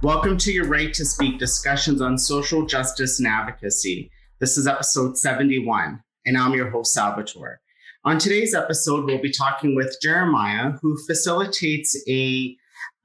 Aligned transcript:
Welcome 0.00 0.38
to 0.38 0.52
Your 0.52 0.68
Right 0.68 0.94
to 0.94 1.04
Speak 1.04 1.40
discussions 1.40 2.00
on 2.00 2.18
social 2.18 2.64
justice 2.64 3.18
and 3.18 3.26
advocacy. 3.26 4.12
This 4.38 4.56
is 4.56 4.68
episode 4.68 5.18
71, 5.18 6.00
and 6.24 6.38
I'm 6.38 6.54
your 6.54 6.70
host, 6.70 6.94
Salvatore. 6.94 7.58
On 8.04 8.16
today's 8.16 8.54
episode, 8.54 9.06
we'll 9.06 9.20
be 9.20 9.32
talking 9.32 9.74
with 9.74 9.98
Jeremiah, 10.00 10.74
who 10.80 10.96
facilitates 11.04 12.00
a 12.08 12.56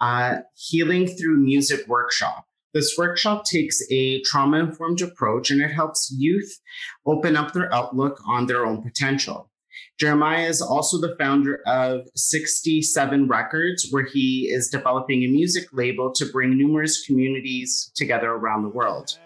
uh, 0.01 0.41
healing 0.55 1.07
through 1.07 1.37
music 1.37 1.87
workshop. 1.87 2.45
This 2.75 2.93
workshop 2.95 3.45
takes 3.45 3.81
a 3.89 4.21
trauma 4.21 4.59
informed 4.59 5.01
approach 5.01 5.49
and 5.49 5.61
it 5.61 5.71
helps 5.71 6.13
youth 6.15 6.59
open 7.07 7.35
up 7.35 7.53
their 7.53 7.73
outlook 7.73 8.19
on 8.27 8.45
their 8.45 8.67
own 8.67 8.83
potential. 8.83 9.49
Jeremiah 9.99 10.47
is 10.47 10.59
also 10.59 10.99
the 10.99 11.15
founder 11.19 11.61
of 11.67 12.07
67 12.15 13.27
Records, 13.27 13.87
where 13.91 14.05
he 14.05 14.49
is 14.51 14.67
developing 14.67 15.23
a 15.23 15.27
music 15.27 15.67
label 15.71 16.11
to 16.13 16.25
bring 16.25 16.57
numerous 16.57 17.05
communities 17.05 17.91
together 17.95 18.31
around 18.31 18.63
the 18.63 18.69
world. 18.69 19.19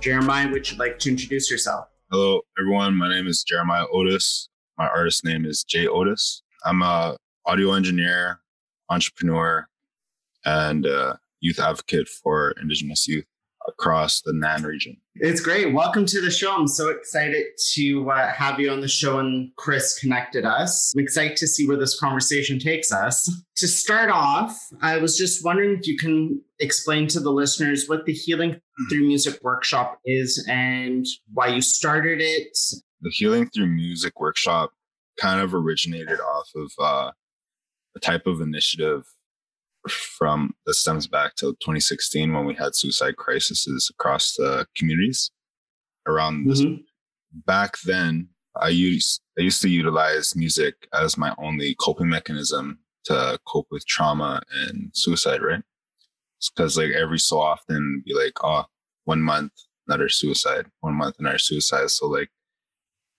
Jeremiah, 0.00 0.50
would 0.50 0.68
you 0.68 0.76
like 0.78 0.98
to 0.98 1.10
introduce 1.10 1.48
yourself? 1.48 1.86
Hello, 2.10 2.40
everyone. 2.58 2.96
My 2.96 3.08
name 3.08 3.28
is 3.28 3.44
Jeremiah 3.44 3.86
Otis. 3.92 4.48
My 4.76 4.88
artist 4.88 5.24
name 5.24 5.46
is 5.46 5.62
Jay 5.62 5.86
Otis. 5.86 6.42
I'm 6.66 6.82
a 6.82 7.16
audio 7.46 7.72
engineer, 7.74 8.40
entrepreneur, 8.90 9.68
and 10.44 10.86
uh, 10.86 11.16
youth 11.40 11.58
advocate 11.58 12.08
for 12.08 12.54
Indigenous 12.60 13.06
youth 13.08 13.24
across 13.68 14.22
the 14.22 14.32
NAN 14.32 14.64
region. 14.64 14.96
It's 15.16 15.40
great. 15.40 15.72
Welcome 15.72 16.06
to 16.06 16.20
the 16.20 16.30
show. 16.30 16.52
I'm 16.52 16.66
so 16.66 16.88
excited 16.88 17.44
to 17.74 18.10
uh, 18.10 18.32
have 18.32 18.58
you 18.58 18.70
on 18.70 18.80
the 18.80 18.88
show, 18.88 19.18
and 19.18 19.54
Chris 19.56 19.98
connected 19.98 20.44
us. 20.44 20.92
I'm 20.94 21.02
excited 21.02 21.36
to 21.38 21.46
see 21.46 21.68
where 21.68 21.76
this 21.76 21.98
conversation 21.98 22.58
takes 22.58 22.92
us. 22.92 23.30
To 23.56 23.68
start 23.68 24.10
off, 24.10 24.58
I 24.80 24.98
was 24.98 25.16
just 25.16 25.44
wondering 25.44 25.78
if 25.78 25.86
you 25.86 25.96
can 25.96 26.40
explain 26.58 27.06
to 27.08 27.20
the 27.20 27.30
listeners 27.30 27.88
what 27.88 28.06
the 28.06 28.12
Healing 28.12 28.60
Through 28.90 29.06
Music 29.06 29.38
workshop 29.42 29.98
is 30.04 30.44
and 30.48 31.06
why 31.32 31.48
you 31.48 31.60
started 31.60 32.20
it. 32.20 32.56
The 33.00 33.10
Healing 33.10 33.48
Through 33.54 33.68
Music 33.68 34.18
workshop 34.18 34.72
kind 35.20 35.40
of 35.40 35.54
originated 35.54 36.20
off 36.20 36.48
of 36.56 36.72
uh, 36.80 37.10
a 37.94 38.00
type 38.00 38.26
of 38.26 38.40
initiative 38.40 39.04
from 39.90 40.54
that 40.66 40.74
stems 40.74 41.06
back 41.06 41.34
to 41.36 41.52
2016 41.60 42.32
when 42.32 42.46
we 42.46 42.54
had 42.54 42.74
suicide 42.74 43.16
crises 43.16 43.90
across 43.90 44.34
the 44.34 44.66
communities 44.76 45.30
around 46.06 46.46
this. 46.46 46.62
Mm-hmm. 46.62 46.82
Back 47.46 47.76
then, 47.84 48.28
I 48.60 48.68
used 48.68 49.22
I 49.38 49.42
used 49.42 49.62
to 49.62 49.68
utilize 49.68 50.36
music 50.36 50.74
as 50.92 51.16
my 51.16 51.34
only 51.38 51.74
coping 51.80 52.08
mechanism 52.08 52.78
to 53.04 53.38
cope 53.46 53.66
with 53.70 53.86
trauma 53.86 54.42
and 54.54 54.90
suicide. 54.94 55.42
Right? 55.42 55.62
Because 56.54 56.76
like 56.76 56.90
every 56.90 57.18
so 57.18 57.40
often, 57.40 58.02
be 58.04 58.14
like, 58.14 58.34
oh, 58.44 58.64
one 59.04 59.22
month 59.22 59.52
another 59.88 60.08
suicide, 60.08 60.66
one 60.80 60.94
month 60.94 61.16
another 61.18 61.38
suicide. 61.38 61.90
So 61.90 62.06
like, 62.06 62.30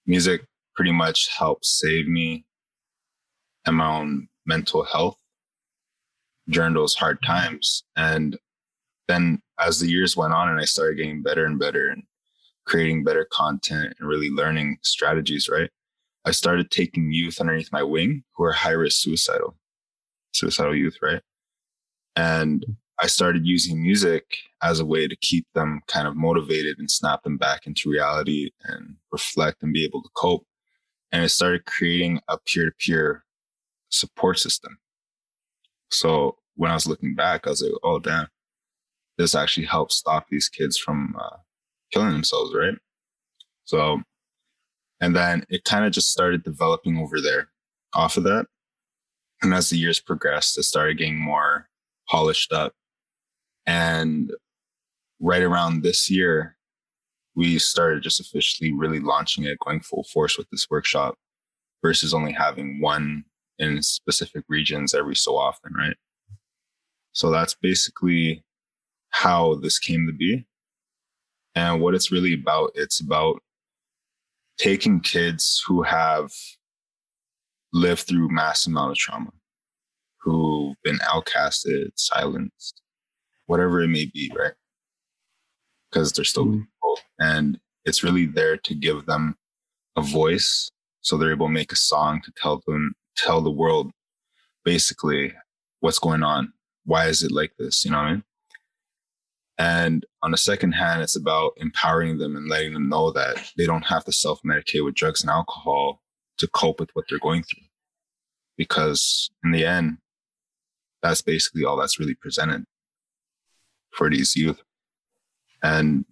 music 0.06 0.46
pretty 0.76 0.92
much 0.92 1.30
helped 1.38 1.66
save 1.66 2.08
me 2.08 2.46
and 3.66 3.78
my 3.78 3.88
own 3.88 4.28
mental 4.46 4.84
health 4.84 5.18
during 6.50 6.74
those 6.74 6.96
hard 6.96 7.20
times. 7.26 7.84
And 7.96 8.38
then 9.08 9.42
as 9.60 9.80
the 9.80 9.90
years 9.90 10.18
went 10.18 10.34
on 10.34 10.50
and 10.50 10.60
I 10.60 10.66
started 10.66 10.98
getting 10.98 11.22
better 11.22 11.46
and 11.46 11.60
better 11.60 11.90
and 11.90 12.04
creating 12.66 13.04
better 13.04 13.28
content 13.32 13.94
and 14.00 14.08
really 14.08 14.30
learning 14.30 14.78
strategies, 14.82 15.50
right? 15.50 15.70
I 16.26 16.32
started 16.32 16.72
taking 16.72 17.12
youth 17.12 17.40
underneath 17.40 17.72
my 17.72 17.84
wing 17.84 18.24
who 18.36 18.46
are 18.46 18.54
high 18.54 18.72
risk 18.72 19.02
suicidal, 19.02 19.58
suicidal 20.34 20.76
youth, 20.76 20.98
right? 21.02 21.22
And 22.16 22.66
I 23.02 23.08
started 23.08 23.46
using 23.46 23.82
music 23.82 24.24
as 24.62 24.80
a 24.80 24.86
way 24.86 25.08
to 25.08 25.16
keep 25.18 25.46
them 25.54 25.82
kind 25.88 26.08
of 26.08 26.16
motivated 26.16 26.80
and 26.80 26.90
snap 26.90 27.24
them 27.24 27.38
back 27.38 27.68
into 27.68 27.90
reality 27.90 28.52
and 28.64 28.96
reflect 29.12 29.62
and 29.64 29.74
be 29.74 29.84
able 29.84 30.02
to 30.02 30.10
cope. 30.16 30.46
And 31.12 31.24
I 31.24 31.28
started 31.28 31.66
creating 31.66 32.22
a 32.30 32.38
peer 32.38 32.70
to 32.70 32.76
peer 32.80 33.26
support 33.90 34.40
system 34.40 34.78
so 35.94 36.38
when 36.56 36.72
I 36.72 36.76
was 36.76 36.88
looking 36.88 37.16
back, 37.16 37.46
I 37.46 37.52
was 37.52 37.62
like, 37.62 37.72
oh, 37.84 38.00
damn, 38.00 38.28
this 39.18 39.36
actually 39.36 39.66
helps 39.66 39.96
stop 39.96 40.28
these 40.30 40.50
kids 40.50 40.78
from 40.78 41.16
uh, 41.20 41.38
killing 41.92 42.12
themselves, 42.12 42.54
right? 42.56 42.76
So, 43.66 44.02
and 45.00 45.16
then 45.16 45.46
it 45.50 45.64
kind 45.64 45.86
of 45.86 45.92
just 45.92 46.12
started 46.12 46.44
developing 46.44 46.98
over 46.98 47.22
there 47.22 47.50
off 47.94 48.18
of 48.18 48.24
that. 48.24 48.48
And 49.42 49.54
as 49.54 49.70
the 49.70 49.78
years 49.78 50.00
progressed, 50.00 50.58
it 50.58 50.64
started 50.64 50.98
getting 50.98 51.20
more 51.20 51.70
polished 52.10 52.54
up. 52.54 52.74
And 53.66 54.32
right 55.20 55.42
around 55.42 55.84
this 55.84 56.10
year, 56.10 56.58
we 57.36 57.58
started 57.60 58.04
just 58.04 58.20
officially 58.20 58.72
really 58.72 59.00
launching 59.00 59.44
it, 59.44 59.60
going 59.60 59.82
full 59.82 60.06
force 60.14 60.38
with 60.38 60.50
this 60.50 60.68
workshop 60.70 61.16
versus 61.82 62.14
only 62.14 62.32
having 62.32 62.80
one 62.80 63.26
in 63.64 63.82
specific 63.82 64.44
regions 64.48 64.94
every 64.94 65.16
so 65.16 65.38
often, 65.38 65.74
right? 65.74 65.96
So 67.14 67.30
that's 67.30 67.56
basically 67.56 68.44
how 69.10 69.56
this 69.56 69.80
came 69.80 70.08
to 70.08 70.14
be. 70.14 70.46
And 71.56 71.82
what 71.82 71.94
it's 71.94 72.12
really 72.12 72.34
about, 72.34 72.72
it's 72.76 73.00
about 73.00 73.42
taking 74.58 75.00
kids 75.00 75.64
who 75.68 75.84
have 75.84 76.32
lived 77.72 78.02
through 78.02 78.30
mass 78.30 78.66
amount 78.66 78.92
of 78.92 78.98
trauma, 78.98 79.32
who've 80.22 80.76
been 80.84 80.98
outcasted, 81.00 81.92
silenced, 81.96 82.82
whatever 83.46 83.82
it 83.82 83.88
may 83.88 84.10
be, 84.12 84.32
right? 84.38 84.54
Because 85.92 86.12
they're 86.12 86.26
still 86.26 86.46
mm-hmm. 86.46 86.62
people. 86.62 87.00
And 87.20 87.60
it's 87.86 88.04
really 88.04 88.26
there 88.26 88.58
to 88.58 88.74
give 88.74 89.06
them 89.06 89.36
a 89.96 90.02
voice 90.02 90.72
so 91.02 91.18
they're 91.18 91.32
able 91.32 91.48
to 91.48 91.54
make 91.54 91.72
a 91.72 91.76
song 91.76 92.22
to 92.24 92.32
tell 92.38 92.64
them 92.66 92.96
tell 93.16 93.42
the 93.42 93.52
world 93.52 93.92
basically 94.64 95.34
what's 95.80 96.00
going 96.00 96.24
on. 96.24 96.54
Why 96.86 97.08
is 97.08 97.24
it 97.24 97.32
like 97.32 97.54
this? 97.58 97.86
You 97.86 97.92
know 97.92 97.98
what 97.98 98.06
I 98.06 98.12
mean? 98.14 98.24
And 99.58 100.06
on 100.24 100.32
the 100.32 100.38
second 100.38 100.72
hand, 100.74 101.02
it's 101.02 101.16
about 101.16 101.54
empowering 101.58 102.18
them 102.18 102.36
and 102.36 102.50
letting 102.50 102.74
them 102.74 102.90
know 102.90 103.12
that 103.12 103.52
they 103.58 103.66
don't 103.66 103.86
have 103.86 104.04
to 104.06 104.12
self 104.12 104.42
medicate 104.44 104.84
with 104.84 104.96
drugs 104.96 105.22
and 105.22 105.30
alcohol 105.30 106.02
to 106.40 106.48
cope 106.48 106.80
with 106.80 106.90
what 106.94 107.06
they're 107.10 107.20
going 107.20 107.44
through. 107.44 107.64
Because 108.58 109.30
in 109.44 109.52
the 109.52 109.66
end, 109.66 109.98
that's 111.02 111.22
basically 111.22 111.66
all 111.66 111.78
that's 111.78 112.00
really 112.00 112.16
presented 112.16 112.66
for 113.92 114.10
these 114.10 114.36
youth. 114.36 114.62
And 115.62 116.06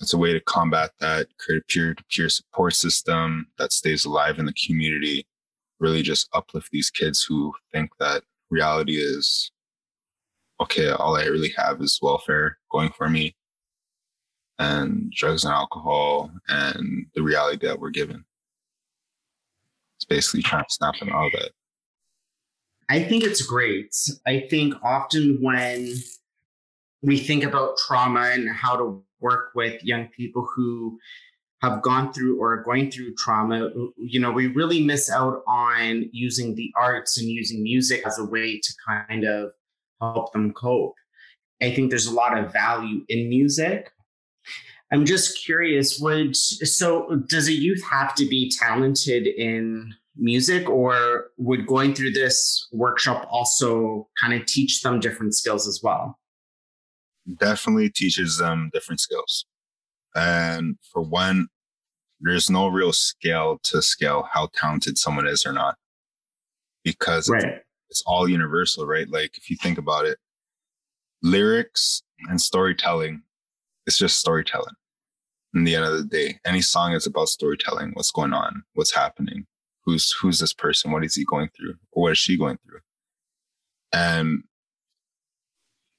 it's 0.00 0.14
a 0.14 0.18
way 0.18 0.32
to 0.32 0.40
combat 0.40 0.92
that, 1.00 1.26
create 1.38 1.62
a 1.62 1.64
peer 1.66 1.94
to 1.94 2.04
peer 2.04 2.28
support 2.28 2.74
system 2.74 3.48
that 3.58 3.72
stays 3.72 4.04
alive 4.04 4.38
in 4.38 4.46
the 4.46 4.54
community 4.66 5.26
really 5.80 6.02
just 6.02 6.28
uplift 6.34 6.68
these 6.70 6.90
kids 6.90 7.24
who 7.26 7.52
think 7.72 7.90
that 7.98 8.22
reality 8.50 8.96
is 8.96 9.50
okay, 10.60 10.90
all 10.90 11.16
I 11.16 11.24
really 11.24 11.52
have 11.56 11.80
is 11.80 11.98
welfare 12.02 12.58
going 12.70 12.90
for 12.90 13.08
me 13.08 13.34
and 14.58 15.10
drugs 15.10 15.44
and 15.44 15.54
alcohol 15.54 16.30
and 16.48 17.06
the 17.14 17.22
reality 17.22 17.66
that 17.66 17.80
we're 17.80 17.90
given. 17.90 18.24
It's 19.96 20.04
basically 20.04 20.42
trying 20.42 20.64
to 20.64 20.72
snap 20.72 20.98
them 20.98 21.08
out 21.08 21.26
of 21.26 21.32
that. 21.32 21.52
I 22.90 23.02
think 23.02 23.24
it's 23.24 23.42
great. 23.42 23.94
I 24.26 24.46
think 24.50 24.74
often 24.82 25.38
when 25.40 25.94
we 27.02 27.18
think 27.18 27.44
about 27.44 27.78
trauma 27.78 28.30
and 28.32 28.50
how 28.50 28.76
to 28.76 29.02
work 29.20 29.52
with 29.54 29.82
young 29.82 30.08
people 30.08 30.46
who 30.54 30.98
have 31.60 31.82
gone 31.82 32.12
through 32.12 32.40
or 32.40 32.54
are 32.54 32.62
going 32.62 32.90
through 32.90 33.14
trauma, 33.16 33.70
you 33.96 34.18
know, 34.18 34.32
we 34.32 34.46
really 34.46 34.82
miss 34.82 35.10
out 35.10 35.42
on 35.46 36.08
using 36.12 36.54
the 36.54 36.72
arts 36.76 37.18
and 37.18 37.28
using 37.28 37.62
music 37.62 38.02
as 38.06 38.18
a 38.18 38.24
way 38.24 38.58
to 38.58 38.74
kind 38.86 39.24
of 39.24 39.50
help 40.00 40.32
them 40.32 40.52
cope. 40.52 40.94
I 41.62 41.74
think 41.74 41.90
there's 41.90 42.06
a 42.06 42.14
lot 42.14 42.38
of 42.38 42.52
value 42.52 43.04
in 43.08 43.28
music. 43.28 43.92
I'm 44.90 45.04
just 45.04 45.38
curious, 45.44 46.00
would 46.00 46.34
so 46.34 47.22
does 47.28 47.46
a 47.46 47.52
youth 47.52 47.82
have 47.88 48.14
to 48.16 48.26
be 48.26 48.50
talented 48.58 49.26
in 49.26 49.94
music 50.16 50.68
or 50.68 51.26
would 51.36 51.66
going 51.66 51.94
through 51.94 52.12
this 52.12 52.66
workshop 52.72 53.26
also 53.30 54.08
kind 54.20 54.34
of 54.34 54.46
teach 54.46 54.82
them 54.82 54.98
different 54.98 55.34
skills 55.34 55.68
as 55.68 55.80
well? 55.82 56.18
Definitely 57.38 57.90
teaches 57.90 58.38
them 58.38 58.70
different 58.72 59.00
skills. 59.00 59.44
And 60.14 60.76
for 60.92 61.02
one, 61.02 61.48
there's 62.20 62.50
no 62.50 62.68
real 62.68 62.92
scale 62.92 63.58
to 63.64 63.82
scale 63.82 64.28
how 64.32 64.48
talented 64.54 64.98
someone 64.98 65.26
is 65.26 65.46
or 65.46 65.52
not 65.52 65.76
because 66.84 67.28
right. 67.28 67.44
it's, 67.44 67.64
it's 67.90 68.02
all 68.06 68.28
universal, 68.28 68.86
right? 68.86 69.08
Like 69.08 69.38
if 69.38 69.50
you 69.50 69.56
think 69.56 69.78
about 69.78 70.06
it, 70.06 70.18
lyrics 71.22 72.02
and 72.28 72.40
storytelling, 72.40 73.22
it's 73.86 73.98
just 73.98 74.18
storytelling. 74.18 74.74
in 75.54 75.64
the 75.64 75.74
end 75.74 75.84
of 75.84 75.92
the 75.96 76.04
day. 76.04 76.38
Any 76.44 76.60
song 76.60 76.92
is 76.92 77.06
about 77.06 77.28
storytelling, 77.28 77.92
what's 77.94 78.10
going 78.10 78.32
on, 78.32 78.62
what's 78.74 78.94
happening, 78.94 79.46
who's 79.84 80.12
who's 80.20 80.38
this 80.38 80.52
person, 80.52 80.92
what 80.92 81.04
is 81.04 81.14
he 81.14 81.24
going 81.24 81.48
through, 81.56 81.74
or 81.92 82.04
what 82.04 82.12
is 82.12 82.18
she 82.18 82.36
going 82.36 82.58
through. 82.64 82.80
And 83.92 84.44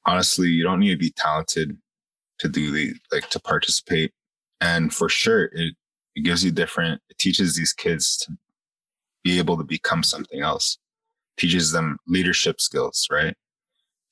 honestly, 0.06 0.48
you 0.50 0.64
don't 0.64 0.80
need 0.80 0.92
to 0.92 0.98
be 0.98 1.12
talented 1.12 1.78
to 2.42 2.50
do 2.50 2.72
the 2.72 2.94
like 3.12 3.30
to 3.30 3.40
participate. 3.40 4.12
And 4.60 4.94
for 4.94 5.10
sure, 5.10 5.46
it 5.54 5.76
it 6.16 6.22
gives 6.24 6.44
you 6.44 6.52
different. 6.52 7.02
It 7.10 7.18
teaches 7.18 7.56
these 7.56 7.74
kids 7.74 8.18
to 8.18 8.34
be 9.24 9.38
able 9.40 9.58
to 9.58 9.64
become 9.64 10.04
something 10.04 10.42
else. 10.42 10.78
Teaches 11.38 11.72
them 11.72 11.98
leadership 12.08 12.60
skills, 12.60 13.08
right? 13.10 13.36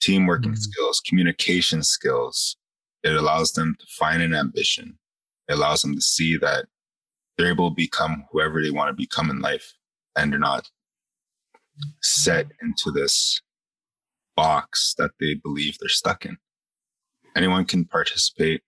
Teamworking 0.02 0.54
mm-hmm. 0.54 0.56
skills, 0.56 1.02
communication 1.06 1.84
skills. 1.84 2.56
It 3.04 3.16
allows 3.16 3.54
them 3.54 3.76
to 3.80 3.86
find 3.90 4.22
an 4.22 4.34
ambition. 4.34 4.98
It 5.48 5.54
allows 5.54 5.82
them 5.82 5.96
to 5.96 6.02
see 6.02 6.38
that 6.38 6.66
they're 7.38 7.52
able 7.52 7.70
to 7.70 7.76
become 7.76 8.26
whoever 8.32 8.62
they 8.62 8.72
want 8.72 8.90
to 8.90 8.94
become 8.94 9.30
in 9.30 9.40
life 9.40 9.74
and 10.16 10.32
they're 10.32 10.40
not 10.40 10.70
set 12.02 12.48
into 12.62 12.92
this 12.92 13.42
box 14.36 14.94
that 14.98 15.12
they 15.20 15.36
believe 15.36 15.78
they're 15.80 15.90
stuck 15.90 16.26
in. 16.26 16.38
Anyone 17.36 17.66
can 17.66 17.86
participate, 17.86 18.62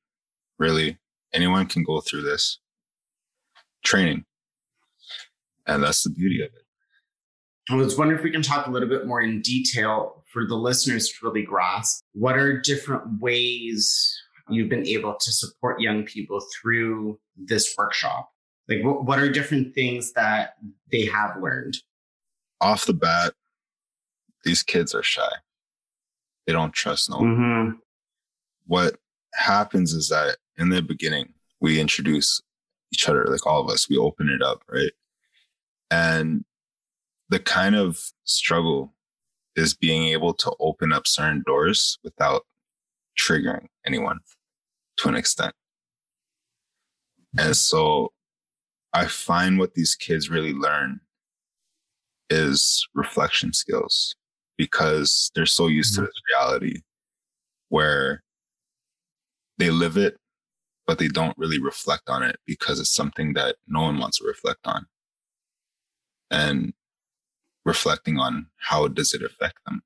really. 0.59 0.97
Anyone 1.33 1.65
can 1.65 1.83
go 1.83 2.01
through 2.01 2.23
this 2.23 2.59
training. 3.83 4.25
And 5.67 5.83
that's 5.83 6.03
the 6.03 6.09
beauty 6.09 6.41
of 6.41 6.47
it. 6.47 6.65
I 7.69 7.75
was 7.75 7.97
wondering 7.97 8.19
if 8.19 8.23
we 8.23 8.31
can 8.31 8.41
talk 8.41 8.67
a 8.67 8.71
little 8.71 8.89
bit 8.89 9.07
more 9.07 9.21
in 9.21 9.41
detail 9.41 10.23
for 10.33 10.45
the 10.45 10.55
listeners 10.55 11.09
to 11.09 11.15
really 11.23 11.43
grasp 11.43 12.03
what 12.13 12.37
are 12.37 12.59
different 12.59 13.21
ways 13.21 14.17
you've 14.49 14.69
been 14.69 14.87
able 14.87 15.15
to 15.19 15.31
support 15.31 15.79
young 15.79 16.03
people 16.03 16.41
through 16.53 17.19
this 17.37 17.73
workshop? 17.77 18.29
Like, 18.67 18.83
what, 18.83 19.05
what 19.05 19.19
are 19.19 19.29
different 19.29 19.73
things 19.73 20.13
that 20.13 20.55
they 20.91 21.05
have 21.05 21.37
learned? 21.41 21.77
Off 22.59 22.85
the 22.85 22.93
bat, 22.93 23.33
these 24.43 24.63
kids 24.63 24.93
are 24.93 25.03
shy. 25.03 25.31
They 26.45 26.53
don't 26.53 26.73
trust 26.73 27.09
no 27.09 27.17
one. 27.17 27.25
Mm-hmm. 27.25 27.77
What 28.71 28.95
happens 29.33 29.91
is 29.91 30.07
that 30.07 30.37
in 30.57 30.69
the 30.69 30.81
beginning, 30.81 31.33
we 31.59 31.77
introduce 31.77 32.41
each 32.93 33.09
other, 33.09 33.25
like 33.25 33.45
all 33.45 33.59
of 33.59 33.69
us, 33.69 33.89
we 33.89 33.97
open 33.97 34.29
it 34.29 34.41
up, 34.41 34.63
right? 34.69 34.93
And 35.89 36.45
the 37.27 37.39
kind 37.39 37.75
of 37.75 37.99
struggle 38.23 38.93
is 39.57 39.73
being 39.73 40.03
able 40.13 40.33
to 40.35 40.53
open 40.61 40.93
up 40.93 41.05
certain 41.05 41.43
doors 41.45 41.99
without 42.01 42.43
triggering 43.19 43.65
anyone 43.85 44.19
to 44.99 45.09
an 45.09 45.15
extent. 45.15 45.53
And 47.37 47.57
so 47.57 48.13
I 48.93 49.07
find 49.07 49.59
what 49.59 49.73
these 49.73 49.95
kids 49.95 50.29
really 50.29 50.53
learn 50.53 51.01
is 52.29 52.87
reflection 52.93 53.51
skills 53.51 54.15
because 54.57 55.29
they're 55.35 55.45
so 55.45 55.67
used 55.67 55.95
mm-hmm. 55.95 56.03
to 56.03 56.07
this 56.07 56.21
reality 56.33 56.81
where 57.67 58.23
they 59.61 59.69
live 59.69 59.95
it, 59.95 60.17
but 60.87 60.97
they 60.97 61.07
don't 61.07 61.37
really 61.37 61.61
reflect 61.61 62.09
on 62.09 62.23
it 62.23 62.37
because 62.47 62.79
it's 62.79 62.93
something 62.93 63.33
that 63.33 63.57
no 63.67 63.83
one 63.83 63.99
wants 63.99 64.17
to 64.17 64.25
reflect 64.25 64.61
on. 64.65 64.87
And 66.31 66.73
reflecting 67.63 68.17
on 68.17 68.47
how 68.57 68.87
does 68.87 69.13
it 69.13 69.21
affect 69.21 69.59
them? 69.65 69.83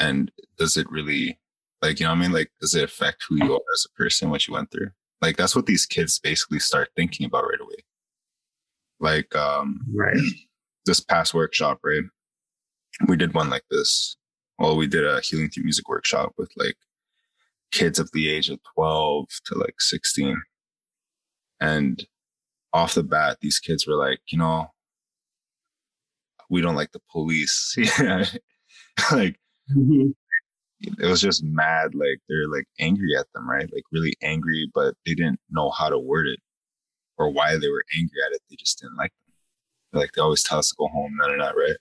And 0.00 0.32
does 0.56 0.78
it 0.78 0.90
really 0.90 1.38
like, 1.82 2.00
you 2.00 2.06
know 2.06 2.12
what 2.12 2.18
I 2.18 2.22
mean? 2.22 2.32
Like, 2.32 2.50
does 2.62 2.74
it 2.74 2.84
affect 2.84 3.26
who 3.28 3.36
you 3.36 3.52
are 3.52 3.60
as 3.74 3.86
a 3.86 3.94
person, 3.94 4.30
what 4.30 4.48
you 4.48 4.54
went 4.54 4.70
through? 4.70 4.88
Like, 5.20 5.36
that's 5.36 5.54
what 5.54 5.66
these 5.66 5.84
kids 5.84 6.18
basically 6.18 6.60
start 6.60 6.88
thinking 6.96 7.26
about 7.26 7.44
right 7.44 7.60
away. 7.60 7.84
Like, 9.00 9.36
um, 9.36 9.80
right. 9.94 10.16
This 10.86 11.00
past 11.00 11.34
workshop, 11.34 11.80
right? 11.84 12.04
We 13.06 13.18
did 13.18 13.34
one 13.34 13.50
like 13.50 13.64
this. 13.70 14.16
Well, 14.58 14.76
we 14.76 14.86
did 14.86 15.06
a 15.06 15.20
healing 15.20 15.50
through 15.50 15.64
music 15.64 15.88
workshop 15.88 16.32
with 16.38 16.50
like 16.56 16.76
kids 17.72 17.98
of 17.98 18.10
the 18.12 18.28
age 18.28 18.50
of 18.50 18.60
12 18.74 19.26
to 19.46 19.58
like 19.58 19.80
16. 19.80 20.40
And 21.60 22.06
off 22.72 22.94
the 22.94 23.02
bat, 23.02 23.38
these 23.40 23.58
kids 23.58 23.86
were 23.86 23.96
like, 23.96 24.20
you 24.28 24.38
know, 24.38 24.68
we 26.50 26.60
don't 26.60 26.76
like 26.76 26.92
the 26.92 27.02
police. 27.10 27.76
like, 29.12 29.38
mm-hmm 29.74 30.10
it 30.98 31.06
was 31.06 31.20
just 31.20 31.44
mad. 31.44 31.94
Like 31.94 32.20
they're 32.28 32.48
like 32.48 32.66
angry 32.78 33.16
at 33.18 33.26
them, 33.34 33.48
right? 33.48 33.70
Like 33.72 33.84
really 33.92 34.14
angry, 34.22 34.70
but 34.74 34.94
they 35.06 35.14
didn't 35.14 35.40
know 35.50 35.70
how 35.70 35.88
to 35.88 35.98
word 35.98 36.26
it 36.26 36.40
or 37.16 37.30
why 37.30 37.56
they 37.56 37.68
were 37.68 37.84
angry 37.96 38.18
at 38.26 38.32
it. 38.32 38.42
They 38.50 38.56
just 38.56 38.80
didn't 38.80 38.96
like 38.96 39.12
them. 39.26 40.00
Like 40.00 40.12
they 40.12 40.22
always 40.22 40.42
tell 40.42 40.58
us 40.58 40.70
to 40.70 40.76
go 40.78 40.88
home, 40.88 41.16
none 41.16 41.32
of 41.32 41.38
that, 41.38 41.56
right? 41.56 41.76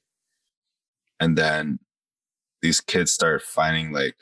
And 1.19 1.37
then 1.37 1.79
these 2.63 2.81
kids 2.81 3.11
start 3.11 3.43
finding 3.43 3.91
like 3.91 4.15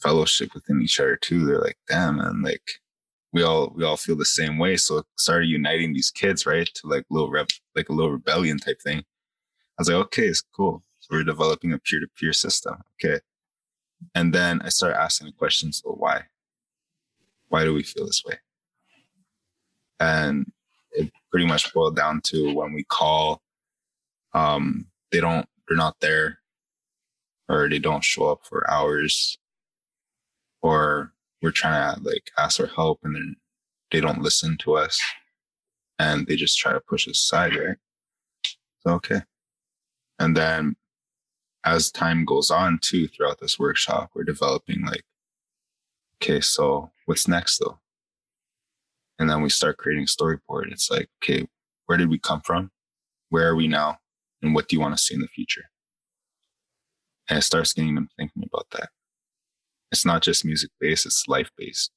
fellowship 0.00 0.54
within 0.54 0.80
each 0.82 1.00
other 1.00 1.16
too. 1.16 1.44
They're 1.44 1.58
like, 1.58 1.78
damn, 1.88 2.20
and 2.20 2.44
like 2.44 2.62
we 3.32 3.42
all 3.42 3.72
we 3.74 3.82
all 3.82 3.96
feel 3.96 4.16
the 4.16 4.24
same 4.24 4.58
way. 4.58 4.76
So 4.76 4.98
it 4.98 5.06
started 5.16 5.46
uniting 5.46 5.94
these 5.94 6.10
kids, 6.10 6.46
right? 6.46 6.68
To 6.74 6.86
like 6.86 7.04
little 7.10 7.30
rep 7.30 7.48
like 7.74 7.88
a 7.88 7.92
little 7.92 8.12
rebellion 8.12 8.58
type 8.58 8.80
thing. 8.82 8.98
I 8.98 9.04
was 9.78 9.88
like, 9.88 10.04
okay, 10.06 10.26
it's 10.26 10.44
cool. 10.54 10.84
So 11.00 11.08
we're 11.16 11.24
developing 11.24 11.72
a 11.72 11.78
peer-to-peer 11.78 12.34
system. 12.34 12.76
Okay. 13.02 13.20
And 14.14 14.34
then 14.34 14.60
I 14.62 14.68
started 14.68 15.00
asking 15.00 15.28
the 15.28 15.32
questions, 15.32 15.80
so 15.82 15.92
why? 15.92 16.24
Why 17.48 17.64
do 17.64 17.72
we 17.72 17.82
feel 17.82 18.06
this 18.06 18.22
way? 18.24 18.38
And 19.98 20.52
it 20.92 21.10
pretty 21.30 21.46
much 21.46 21.72
boiled 21.72 21.96
down 21.96 22.20
to 22.24 22.54
when 22.54 22.74
we 22.74 22.84
call, 22.84 23.40
um, 24.34 24.86
they 25.10 25.20
don't, 25.20 25.46
they're 25.66 25.76
not 25.76 25.96
there, 26.00 26.38
or 27.52 27.68
they 27.68 27.78
don't 27.78 28.02
show 28.02 28.28
up 28.28 28.40
for 28.44 28.68
hours, 28.70 29.38
or 30.62 31.12
we're 31.42 31.50
trying 31.50 31.94
to 31.94 32.02
like 32.02 32.30
ask 32.38 32.56
for 32.56 32.66
help 32.66 33.00
and 33.02 33.14
then 33.14 33.36
they 33.90 34.00
don't 34.00 34.22
listen 34.22 34.56
to 34.56 34.74
us 34.74 34.98
and 35.98 36.26
they 36.26 36.34
just 36.34 36.58
try 36.58 36.72
to 36.72 36.80
push 36.80 37.06
us 37.06 37.18
aside, 37.18 37.54
right? 37.54 37.76
So, 38.80 38.94
okay. 38.94 39.20
And 40.18 40.34
then 40.36 40.76
as 41.64 41.90
time 41.90 42.24
goes 42.24 42.50
on 42.50 42.78
too 42.80 43.06
throughout 43.06 43.38
this 43.40 43.58
workshop 43.58 44.10
we're 44.14 44.24
developing 44.24 44.84
like 44.84 45.04
okay 46.20 46.40
so 46.40 46.90
what's 47.06 47.28
next 47.28 47.58
though? 47.58 47.78
And 49.18 49.28
then 49.30 49.42
we 49.42 49.50
start 49.50 49.76
creating 49.76 50.06
storyboard. 50.06 50.72
It's 50.72 50.90
like 50.90 51.08
okay 51.22 51.46
where 51.86 51.98
did 51.98 52.08
we 52.08 52.18
come 52.18 52.40
from? 52.40 52.70
Where 53.28 53.48
are 53.48 53.56
we 53.56 53.68
now? 53.68 53.98
And 54.40 54.54
what 54.54 54.68
do 54.68 54.76
you 54.76 54.80
want 54.80 54.96
to 54.96 55.02
see 55.02 55.14
in 55.14 55.20
the 55.20 55.28
future 55.28 55.64
and 57.28 57.38
it 57.38 57.42
starts 57.42 57.72
getting 57.72 57.94
them 57.94 58.08
thinking 58.16 58.44
about 58.44 58.66
that 58.72 58.90
it's 59.90 60.04
not 60.04 60.22
just 60.22 60.44
music 60.44 60.70
based 60.80 61.06
it's 61.06 61.26
life 61.28 61.50
based 61.56 61.90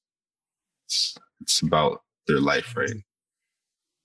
it's, 0.86 1.18
it's 1.42 1.62
about 1.62 2.02
their 2.28 2.40
life 2.40 2.76
right 2.76 2.90
mm-hmm. 2.90 3.00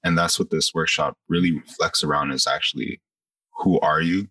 and 0.04 0.16
that's 0.16 0.38
what 0.38 0.50
this 0.50 0.72
workshop 0.74 1.16
really 1.28 1.52
reflects 1.52 2.02
around 2.02 2.30
is 2.32 2.46
actually 2.46 3.00
who 3.58 3.78
are 3.80 4.00
you 4.00 4.28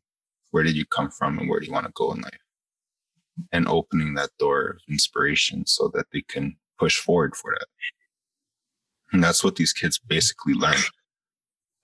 where 0.52 0.64
did 0.64 0.76
you 0.76 0.86
come 0.86 1.10
from 1.10 1.38
and 1.40 1.50
where 1.50 1.60
do 1.60 1.66
you 1.66 1.74
want 1.74 1.86
to 1.86 1.92
go 1.94 2.12
in 2.12 2.22
life? 2.22 2.40
And 3.52 3.68
opening 3.68 4.16
that 4.16 4.32
door 4.38 4.70
of 4.72 4.78
inspiration 4.90 5.66
so 5.66 5.90
that 5.94 6.08
they 6.12 6.22
can 6.22 6.58
push 6.78 6.98
forward 6.98 7.36
for 7.36 7.56
that. 7.58 7.68
And 9.12 9.24
that's 9.24 9.44
what 9.44 9.56
these 9.56 9.74
kids 9.74 9.98
basically 9.98 10.54
learn. 10.54 10.76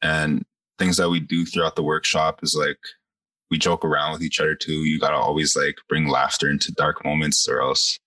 And 0.02 0.46
things 0.78 0.98
that 0.98 1.10
we 1.10 1.20
do 1.20 1.46
throughout 1.46 1.76
the 1.76 1.84
workshop 1.84 2.42
is 2.44 2.56
like 2.56 2.80
we 3.52 3.58
joke 3.58 3.86
around 3.86 4.14
with 4.14 4.24
each 4.24 4.40
other 4.40 4.56
too. 4.56 4.86
You 4.86 5.00
gotta 5.00 5.16
always 5.16 5.56
like 5.56 5.76
bring 5.88 6.08
laughter 6.08 6.50
into 6.50 6.72
dark 6.72 7.04
moments 7.06 7.48
or 7.48 7.62
else 7.62 8.00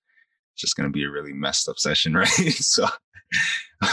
it's 0.53 0.63
just 0.63 0.77
gonna 0.77 0.91
be 0.91 1.05
a 1.05 1.11
really 1.11 1.33
messed 1.33 1.69
up 1.69 1.79
session, 1.79 2.15
right? 2.17 2.29
so 2.29 2.87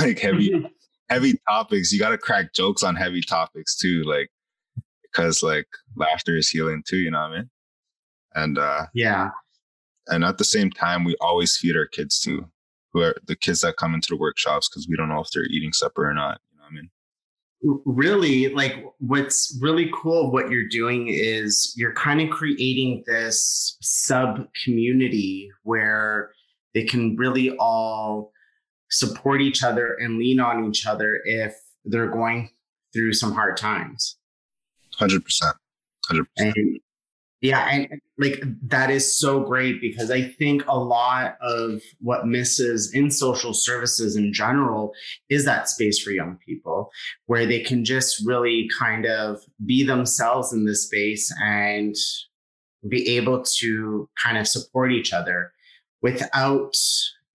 like 0.02 0.20
heavy 0.20 0.52
heavy 1.10 1.40
topics, 1.48 1.92
you 1.92 2.00
gotta 2.00 2.18
crack 2.18 2.54
jokes 2.54 2.84
on 2.84 2.96
heavy 2.96 3.22
topics 3.22 3.76
too. 3.76 4.04
Like 4.04 4.30
because 5.04 5.44
like 5.44 5.68
laughter 5.96 6.36
is 6.36 6.50
healing 6.50 6.84
too, 6.86 6.98
you 6.98 7.12
know 7.12 7.22
what 7.22 7.32
I 7.32 7.36
mean? 7.38 7.50
And 8.34 8.58
uh 8.58 8.86
yeah. 8.94 9.30
And 10.08 10.24
at 10.24 10.38
the 10.38 10.44
same 10.44 10.70
time, 10.70 11.04
we 11.04 11.16
always 11.20 11.58
feed 11.58 11.76
our 11.76 11.88
kids 11.88 12.20
too, 12.20 12.46
who 12.94 13.02
are 13.02 13.16
the 13.26 13.36
kids 13.36 13.62
that 13.62 13.78
come 13.78 13.96
into 13.96 14.10
the 14.10 14.18
workshops 14.18 14.70
because 14.70 14.88
we 14.88 14.96
don't 14.96 15.10
know 15.10 15.20
if 15.20 15.30
they're 15.32 15.46
eating 15.46 15.74
supper 15.74 16.08
or 16.08 16.14
not. 16.14 16.40
You 16.52 16.58
know 16.58 16.64
what 16.64 16.72
I 16.72 16.76
mean? 16.76 16.90
Really 17.64 18.50
like 18.54 18.86
what's 19.00 19.58
really 19.62 19.90
cool 19.94 20.32
what 20.32 20.50
you're 20.50 20.68
doing 20.68 21.08
is 21.08 21.74
you're 21.76 21.94
kind 21.94 22.22
of 22.22 22.30
creating 22.30 23.04
this 23.08 23.78
sub 23.82 24.48
community 24.64 25.50
where 25.64 26.32
they 26.74 26.84
can 26.84 27.16
really 27.16 27.56
all 27.58 28.32
support 28.92 29.42
each 29.42 29.64
other 29.64 29.96
and 29.96 30.20
lean 30.20 30.40
on 30.40 30.66
each 30.66 30.86
other 30.86 31.22
if 31.26 31.56
they're 31.86 32.12
going 32.12 32.50
through 32.94 33.14
some 33.14 33.34
hard 33.34 33.58
times 33.58 34.18
Hundred 34.98 35.24
percent. 35.24 35.56
Hundred 36.08 36.28
percent. 36.36 36.82
Yeah, 37.46 37.68
and 37.70 38.02
like 38.18 38.42
that 38.64 38.90
is 38.90 39.20
so 39.20 39.40
great 39.40 39.80
because 39.80 40.10
I 40.10 40.24
think 40.24 40.64
a 40.68 40.80
lot 40.80 41.38
of 41.42 41.80
what 42.00 42.26
misses 42.26 42.92
in 42.92 43.12
social 43.12 43.54
services 43.54 44.16
in 44.16 44.34
general 44.34 44.94
is 45.30 45.46
that 45.46 45.70
space 45.70 46.02
for 46.02 46.10
young 46.10 46.40
people 46.44 46.90
where 47.28 47.46
they 47.46 47.60
can 47.60 47.86
just 47.86 48.26
really 48.26 48.68
kind 48.80 49.06
of 49.06 49.42
be 49.64 49.84
themselves 49.84 50.54
in 50.54 50.66
this 50.66 50.88
space 50.88 51.32
and 51.40 51.96
be 52.90 53.16
able 53.16 53.44
to 53.60 54.10
kind 54.20 54.40
of 54.40 54.48
support 54.48 54.92
each 54.92 55.14
other 55.14 55.52
without 56.02 56.76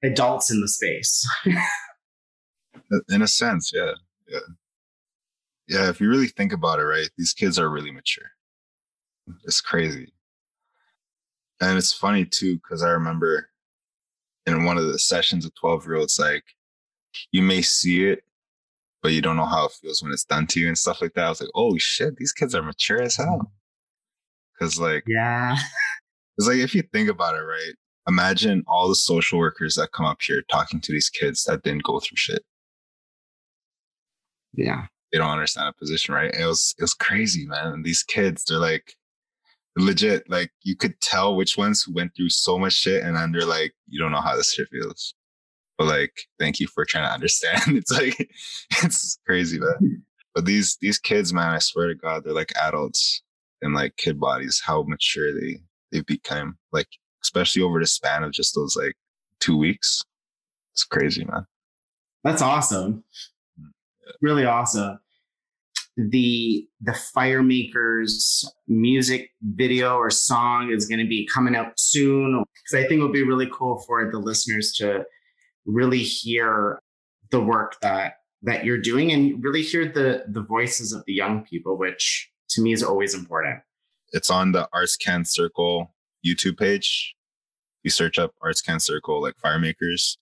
adults 0.03 0.51
in 0.51 0.61
the 0.61 0.69
space. 0.69 1.25
in 3.09 3.23
a 3.23 3.29
sense, 3.29 3.71
yeah. 3.73 3.93
Yeah. 4.29 4.39
Yeah, 5.69 5.89
if 5.89 6.01
you 6.01 6.09
really 6.09 6.27
think 6.27 6.53
about 6.53 6.81
it, 6.81 6.85
right, 6.85 7.11
these 7.17 7.33
kids 7.33 7.57
are 7.61 7.71
really 7.71 7.93
mature. 7.93 8.27
It's 9.45 9.61
crazy. 9.61 10.13
And 11.61 11.77
it's 11.77 11.93
funny 11.93 12.25
too, 12.25 12.57
because 12.57 12.83
I 12.83 12.91
remember 12.91 13.51
in 14.47 14.65
one 14.65 14.79
of 14.79 14.87
the 14.87 14.99
sessions 14.99 15.45
of 15.45 15.55
12 15.55 15.87
year 15.87 15.97
olds, 15.97 16.19
like 16.19 16.45
you 17.33 17.43
may 17.43 17.63
see 17.63 18.07
it, 18.07 18.25
but 19.03 19.13
you 19.13 19.21
don't 19.21 19.37
know 19.37 19.47
how 19.47 19.67
it 19.67 19.73
feels 19.73 20.03
when 20.03 20.13
it's 20.13 20.25
done 20.25 20.47
to 20.49 20.61
you 20.61 20.69
and 20.69 20.79
stuff 20.79 21.03
like 21.03 21.15
that. 21.15 21.25
I 21.25 21.29
was 21.29 21.41
like, 21.41 21.51
oh 21.55 21.77
shit, 21.79 22.17
these 22.17 22.33
kids 22.33 22.55
are 22.55 22.63
mature 22.63 23.03
as 23.03 23.17
hell. 23.17 23.53
Cause 24.59 24.79
like, 24.79 25.05
yeah. 25.07 25.57
It's 26.39 26.49
like 26.49 26.59
if 26.59 26.75
you 26.75 26.83
think 26.91 27.11
about 27.11 27.37
it, 27.37 27.43
right? 27.43 27.75
Imagine 28.09 28.65
all 28.67 28.89
the 28.89 28.95
social 28.95 29.39
workers 29.39 29.75
that 29.75 29.93
come 29.93 30.07
up 30.07 30.23
here 30.23 30.43
talking 30.51 30.81
to 30.81 30.91
these 30.91 31.11
kids 31.11 31.45
that 31.45 31.63
didn't 31.63 31.83
go 31.83 32.01
through 32.01 32.17
shit. 32.17 32.43
Yeah. 34.55 34.87
They 35.13 35.19
don't 35.19 35.29
understand 35.29 35.69
a 35.69 35.73
position, 35.75 36.15
right? 36.15 36.35
It 36.35 36.47
was 36.47 36.75
it 36.79 36.83
was 36.83 36.95
crazy, 36.95 37.47
man. 37.47 37.75
And 37.75 37.85
these 37.85 38.03
kids, 38.03 38.45
they're 38.45 38.59
like 38.59 38.95
legit, 39.77 40.29
like 40.29 40.51
you 40.63 40.77
could 40.77 41.01
tell 41.01 41.37
which 41.37 41.57
ones 41.57 41.87
went 41.89 42.15
through 42.15 42.31
so 42.31 42.59
much 42.59 42.73
shit 42.73 43.03
and 43.03 43.35
they're 43.35 43.47
like, 43.47 43.73
you 43.89 44.01
don't 44.01 44.13
know 44.13 44.21
how 44.21 44.37
this 44.37 44.53
shit 44.53 44.69
feels. 44.69 45.15
But 45.79 45.87
like, 45.87 46.13
thank 46.39 46.61
you 46.61 46.67
for 46.67 46.85
trying 46.85 47.09
to 47.09 47.13
understand. 47.13 47.61
It's 47.69 47.91
like 47.91 48.19
it's 48.83 49.19
crazy, 49.27 49.59
man. 49.59 50.03
But 50.35 50.45
these 50.45 50.77
these 50.81 50.99
kids, 50.99 51.33
man, 51.33 51.55
I 51.55 51.59
swear 51.59 51.89
to 51.89 51.95
God, 51.95 52.25
they're 52.25 52.33
like 52.33 52.53
adults 52.57 53.23
in 53.63 53.73
like 53.73 53.97
kid 53.97 54.21
bodies, 54.21 54.63
how 54.65 54.83
mature 54.83 55.33
they 55.33 55.61
they've 55.91 56.07
become. 56.07 56.59
Like, 56.73 56.89
especially 57.23 57.63
over 57.63 57.81
the 57.81 57.87
span 57.87 58.23
of 58.23 58.33
just 58.33 58.55
those 58.55 58.77
like 58.77 58.97
two 59.41 59.57
weeks. 59.57 60.05
It's 60.73 60.85
crazy, 60.85 61.25
man. 61.25 61.47
That's 62.23 62.43
awesome. 62.43 63.05
Mm, 63.59 63.71
yeah. 64.07 64.13
Really 64.21 64.45
awesome 64.45 64.99
the 66.09 66.67
the 66.81 66.93
firemakers 66.93 68.45
music 68.69 69.31
video 69.43 69.97
or 69.97 70.11
song 70.11 70.71
is 70.71 70.87
going 70.87 71.01
to 71.01 71.07
be 71.07 71.27
coming 71.27 71.55
out 71.55 71.79
soon. 71.79 72.43
Because 72.55 72.85
i 72.85 72.89
think 72.89 73.01
it 73.01 73.03
would 73.03 73.13
be 73.13 73.23
really 73.23 73.49
cool 73.53 73.83
for 73.87 74.11
the 74.11 74.19
listeners 74.19 74.73
to 74.73 75.05
really 75.67 76.03
hear 76.03 76.81
the 77.31 77.41
work 77.41 77.77
that 77.83 78.15
that 78.43 78.65
you're 78.65 78.81
doing 78.81 79.13
and 79.13 79.43
really 79.45 79.63
hear 79.63 79.87
the 79.87 80.25
the 80.29 80.43
voices 80.43 80.93
of 80.93 81.05
the 81.07 81.13
young 81.13 81.45
people 81.45 81.77
which 81.77 82.31
to 82.49 82.63
me 82.63 82.73
is 82.73 82.83
always 82.83 83.15
important. 83.15 83.61
It's 84.13 84.31
on 84.31 84.53
the 84.53 84.69
arts 84.73 84.97
can 84.97 85.25
circle 85.25 85.95
youtube 86.27 86.59
page. 86.59 87.15
You 87.83 87.91
search 87.91 88.19
up 88.19 88.35
arts 88.43 88.61
can 88.61 88.81
circle 88.81 89.23
like 89.23 89.35
firemakers 89.45 90.17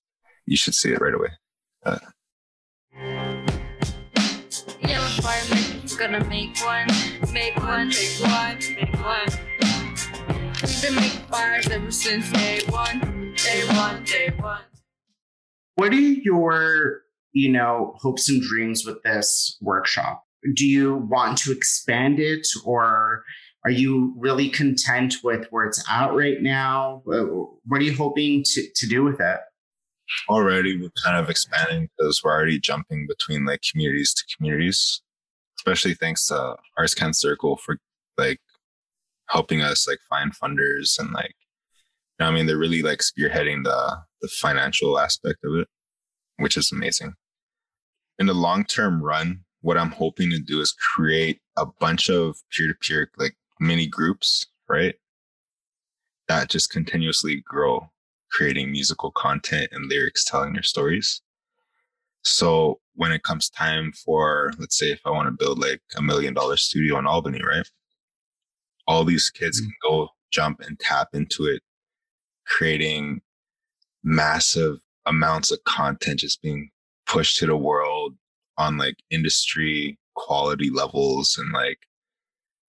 you 0.48 0.56
should 0.56 0.74
see 0.74 0.90
it 0.90 1.00
right 1.00 1.14
away. 1.14 1.28
Uh, 1.84 1.98
gonna 5.98 6.24
make 6.26 6.56
one, 6.64 6.86
make 7.32 7.56
one, 7.56 7.88
make 7.88 8.20
one, 8.20 8.58
make 8.76 9.04
one. 9.04 9.26
We've 10.62 10.82
been 10.82 10.94
making 10.94 11.26
fires 11.26 11.68
ever 11.70 11.90
since 11.90 12.30
day 12.30 12.60
one, 12.68 13.34
day 13.34 13.64
one, 13.74 14.04
day 14.04 14.32
one. 14.38 14.60
What 15.74 15.90
are 15.90 15.96
your, 15.96 17.00
you 17.32 17.50
know, 17.50 17.96
hopes 17.96 18.28
and 18.28 18.40
dreams 18.40 18.86
with 18.86 19.02
this 19.02 19.58
workshop? 19.60 20.22
Do 20.54 20.68
you 20.68 20.98
want 21.10 21.36
to 21.38 21.50
expand 21.50 22.20
it 22.20 22.46
or 22.64 23.24
are 23.64 23.70
you 23.72 24.14
really 24.16 24.50
content 24.50 25.16
with 25.24 25.48
where 25.50 25.66
it's 25.66 25.84
at 25.90 26.14
right 26.14 26.40
now? 26.40 27.02
What 27.06 27.80
are 27.80 27.84
you 27.84 27.96
hoping 27.96 28.44
to, 28.44 28.68
to 28.72 28.86
do 28.86 29.02
with 29.02 29.20
it? 29.20 29.40
Already, 30.28 30.80
we're 30.80 30.90
kind 31.04 31.16
of 31.18 31.28
expanding 31.28 31.88
because 31.98 32.22
we're 32.22 32.32
already 32.32 32.60
jumping 32.60 33.08
between 33.08 33.44
like 33.44 33.62
communities 33.72 34.14
to 34.14 34.36
communities 34.36 35.02
especially 35.58 35.94
thanks 35.94 36.26
to 36.26 36.56
Arts 36.76 36.94
Can 36.94 37.12
Circle 37.12 37.56
for 37.56 37.78
like 38.16 38.40
helping 39.28 39.60
us 39.60 39.86
like 39.86 39.98
find 40.08 40.32
funders 40.34 40.98
and 40.98 41.12
like 41.12 41.34
you 42.18 42.24
know 42.24 42.26
I 42.26 42.30
mean 42.30 42.46
they're 42.46 42.58
really 42.58 42.82
like 42.82 43.00
spearheading 43.00 43.64
the 43.64 43.98
the 44.20 44.28
financial 44.28 44.98
aspect 44.98 45.38
of 45.44 45.54
it, 45.54 45.68
which 46.38 46.56
is 46.56 46.72
amazing. 46.72 47.14
In 48.18 48.26
the 48.26 48.34
long 48.34 48.64
term 48.64 49.02
run, 49.02 49.44
what 49.60 49.78
I'm 49.78 49.92
hoping 49.92 50.30
to 50.30 50.38
do 50.38 50.60
is 50.60 50.72
create 50.72 51.40
a 51.56 51.66
bunch 51.66 52.08
of 52.08 52.36
peer 52.50 52.68
to 52.68 52.74
peer 52.74 53.10
like 53.16 53.36
mini 53.60 53.86
groups, 53.86 54.46
right? 54.68 54.94
That 56.28 56.50
just 56.50 56.70
continuously 56.70 57.42
grow, 57.46 57.90
creating 58.30 58.70
musical 58.72 59.10
content 59.12 59.68
and 59.72 59.88
lyrics 59.88 60.24
telling 60.24 60.52
their 60.52 60.62
stories. 60.62 61.22
So 62.22 62.80
when 62.94 63.12
it 63.12 63.22
comes 63.22 63.48
time 63.48 63.92
for, 63.92 64.52
let's 64.58 64.78
say, 64.78 64.86
if 64.90 65.00
I 65.04 65.10
want 65.10 65.26
to 65.28 65.44
build 65.44 65.58
like 65.58 65.80
a 65.96 66.02
million 66.02 66.34
dollar 66.34 66.56
studio 66.56 66.98
in 66.98 67.06
Albany, 67.06 67.40
right? 67.42 67.68
All 68.86 69.04
these 69.04 69.30
kids 69.30 69.60
mm-hmm. 69.60 69.68
can 69.68 69.76
go 69.90 70.08
jump 70.30 70.60
and 70.60 70.78
tap 70.78 71.08
into 71.12 71.46
it, 71.46 71.62
creating 72.46 73.20
massive 74.02 74.78
amounts 75.06 75.50
of 75.50 75.62
content 75.64 76.20
just 76.20 76.42
being 76.42 76.70
pushed 77.06 77.38
to 77.38 77.46
the 77.46 77.56
world 77.56 78.14
on 78.58 78.76
like 78.76 78.96
industry 79.10 79.98
quality 80.14 80.70
levels 80.70 81.36
and 81.38 81.52
like 81.52 81.78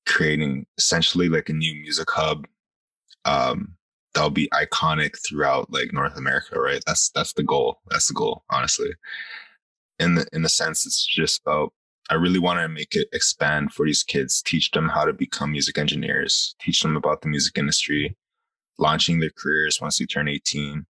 creating 0.06 0.66
essentially 0.78 1.30
like 1.30 1.50
a 1.50 1.54
new 1.54 1.74
music 1.76 2.10
hub 2.10 2.48
um 3.26 3.76
that'll 4.14 4.30
be 4.30 4.50
iconic 4.50 5.18
throughout 5.26 5.72
like 5.72 5.94
North 5.94 6.18
America, 6.18 6.60
right? 6.60 6.84
That's 6.86 7.10
that's 7.12 7.34
the 7.34 7.44
goal. 7.44 7.80
That's 7.90 8.08
the 8.08 8.14
goal, 8.14 8.44
honestly 8.50 8.92
in 10.00 10.16
the 10.16 10.26
in 10.34 10.42
the 10.42 10.50
sense 10.50 10.86
it's 10.86 11.06
just 11.06 11.42
about 11.42 11.74
I 12.10 12.16
really 12.16 12.40
want 12.40 12.60
to 12.60 12.68
make 12.68 12.96
it 12.96 13.08
expand 13.14 13.72
for 13.72 13.86
these 13.86 14.02
kids, 14.02 14.42
teach 14.42 14.72
them 14.72 14.90
how 14.90 15.06
to 15.06 15.14
become 15.14 15.52
music 15.52 15.78
engineers, 15.78 16.56
teach 16.60 16.82
them 16.82 16.96
about 16.96 17.22
the 17.22 17.28
music 17.28 17.56
industry, 17.56 18.18
launching 18.80 19.20
their 19.20 19.30
careers 19.30 19.80
once 19.80 20.00
they 20.00 20.06
turn 20.06 20.28
18, 20.28 20.88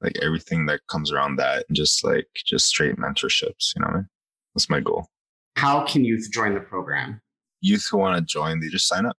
like 0.00 0.16
everything 0.22 0.66
that 0.66 0.86
comes 0.88 1.10
around 1.10 1.34
that, 1.36 1.64
and 1.66 1.76
just 1.76 2.04
like 2.04 2.28
just 2.46 2.66
straight 2.66 2.94
mentorships, 2.94 3.74
you 3.74 3.80
know 3.80 3.88
what 3.88 3.94
I 3.94 3.96
mean? 3.98 4.08
That's 4.54 4.70
my 4.70 4.78
goal. 4.78 5.08
How 5.56 5.84
can 5.84 6.04
youth 6.04 6.30
join 6.32 6.54
the 6.54 6.60
program? 6.60 7.20
Youth 7.60 7.88
who 7.90 7.98
want 7.98 8.16
to 8.16 8.24
join, 8.24 8.60
they 8.60 8.68
just 8.68 8.86
sign 8.86 9.06
up. 9.06 9.16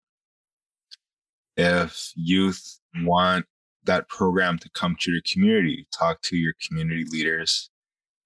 If 1.62 2.12
youth 2.16 2.80
want 3.04 3.46
that 3.84 4.08
program 4.10 4.58
to 4.60 4.70
come 4.74 4.96
to 5.02 5.12
your 5.12 5.22
community, 5.32 5.88
talk 5.96 6.22
to 6.24 6.36
your 6.36 6.54
community 6.66 7.06
leaders, 7.12 7.70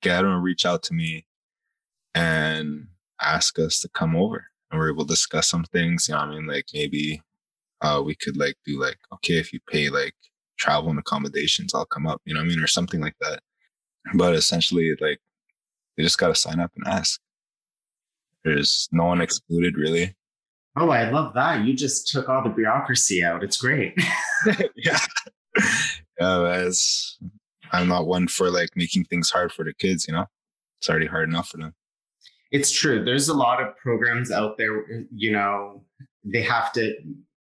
get 0.01 0.21
them 0.21 0.31
to 0.31 0.39
reach 0.39 0.65
out 0.65 0.83
to 0.83 0.93
me 0.93 1.25
and 2.13 2.87
ask 3.21 3.59
us 3.59 3.81
to 3.81 3.89
come 3.89 4.15
over 4.15 4.45
and 4.71 4.79
we're 4.79 4.89
able 4.89 5.05
to 5.05 5.13
discuss 5.13 5.49
some 5.49 5.65
things. 5.65 6.07
You 6.07 6.15
know 6.15 6.21
I 6.21 6.29
mean? 6.29 6.47
Like 6.47 6.67
maybe 6.73 7.21
uh, 7.81 8.01
we 8.05 8.15
could 8.15 8.37
like 8.37 8.55
do 8.65 8.79
like, 8.79 8.99
okay, 9.15 9.37
if 9.37 9.51
you 9.51 9.59
pay 9.69 9.89
like 9.89 10.15
travel 10.57 10.89
and 10.89 10.99
accommodations, 10.99 11.73
I'll 11.73 11.85
come 11.85 12.07
up, 12.07 12.21
you 12.23 12.33
know 12.33 12.39
I 12.39 12.45
mean? 12.45 12.61
Or 12.61 12.67
something 12.67 13.01
like 13.01 13.17
that. 13.19 13.41
But 14.13 14.35
essentially, 14.35 14.95
like, 15.01 15.19
they 15.97 16.03
just 16.03 16.19
got 16.19 16.29
to 16.29 16.35
sign 16.35 16.59
up 16.59 16.71
and 16.75 16.87
ask. 16.87 17.19
There's 18.43 18.87
no 18.91 19.05
one 19.05 19.21
excluded, 19.21 19.75
really. 19.75 20.15
Oh, 20.77 20.89
I 20.89 21.09
love 21.09 21.33
that. 21.35 21.65
You 21.65 21.73
just 21.73 22.09
took 22.09 22.27
all 22.27 22.43
the 22.43 22.49
bureaucracy 22.49 23.23
out. 23.23 23.43
It's 23.43 23.57
great. 23.57 23.97
yeah. 24.75 24.99
Yeah, 26.19 26.65
it's 26.65 27.17
I'm 27.71 27.87
not 27.87 28.07
one 28.07 28.27
for 28.27 28.49
like 28.49 28.69
making 28.75 29.05
things 29.05 29.29
hard 29.29 29.51
for 29.51 29.63
the 29.63 29.73
kids, 29.73 30.07
you 30.07 30.13
know? 30.13 30.25
It's 30.79 30.89
already 30.89 31.07
hard 31.07 31.29
enough 31.29 31.49
for 31.49 31.57
them. 31.57 31.73
It's 32.51 32.71
true. 32.71 33.03
There's 33.03 33.29
a 33.29 33.33
lot 33.33 33.61
of 33.61 33.75
programs 33.77 34.31
out 34.31 34.57
there, 34.57 34.85
you 35.13 35.31
know, 35.31 35.83
they 36.23 36.41
have 36.41 36.71
to 36.73 36.95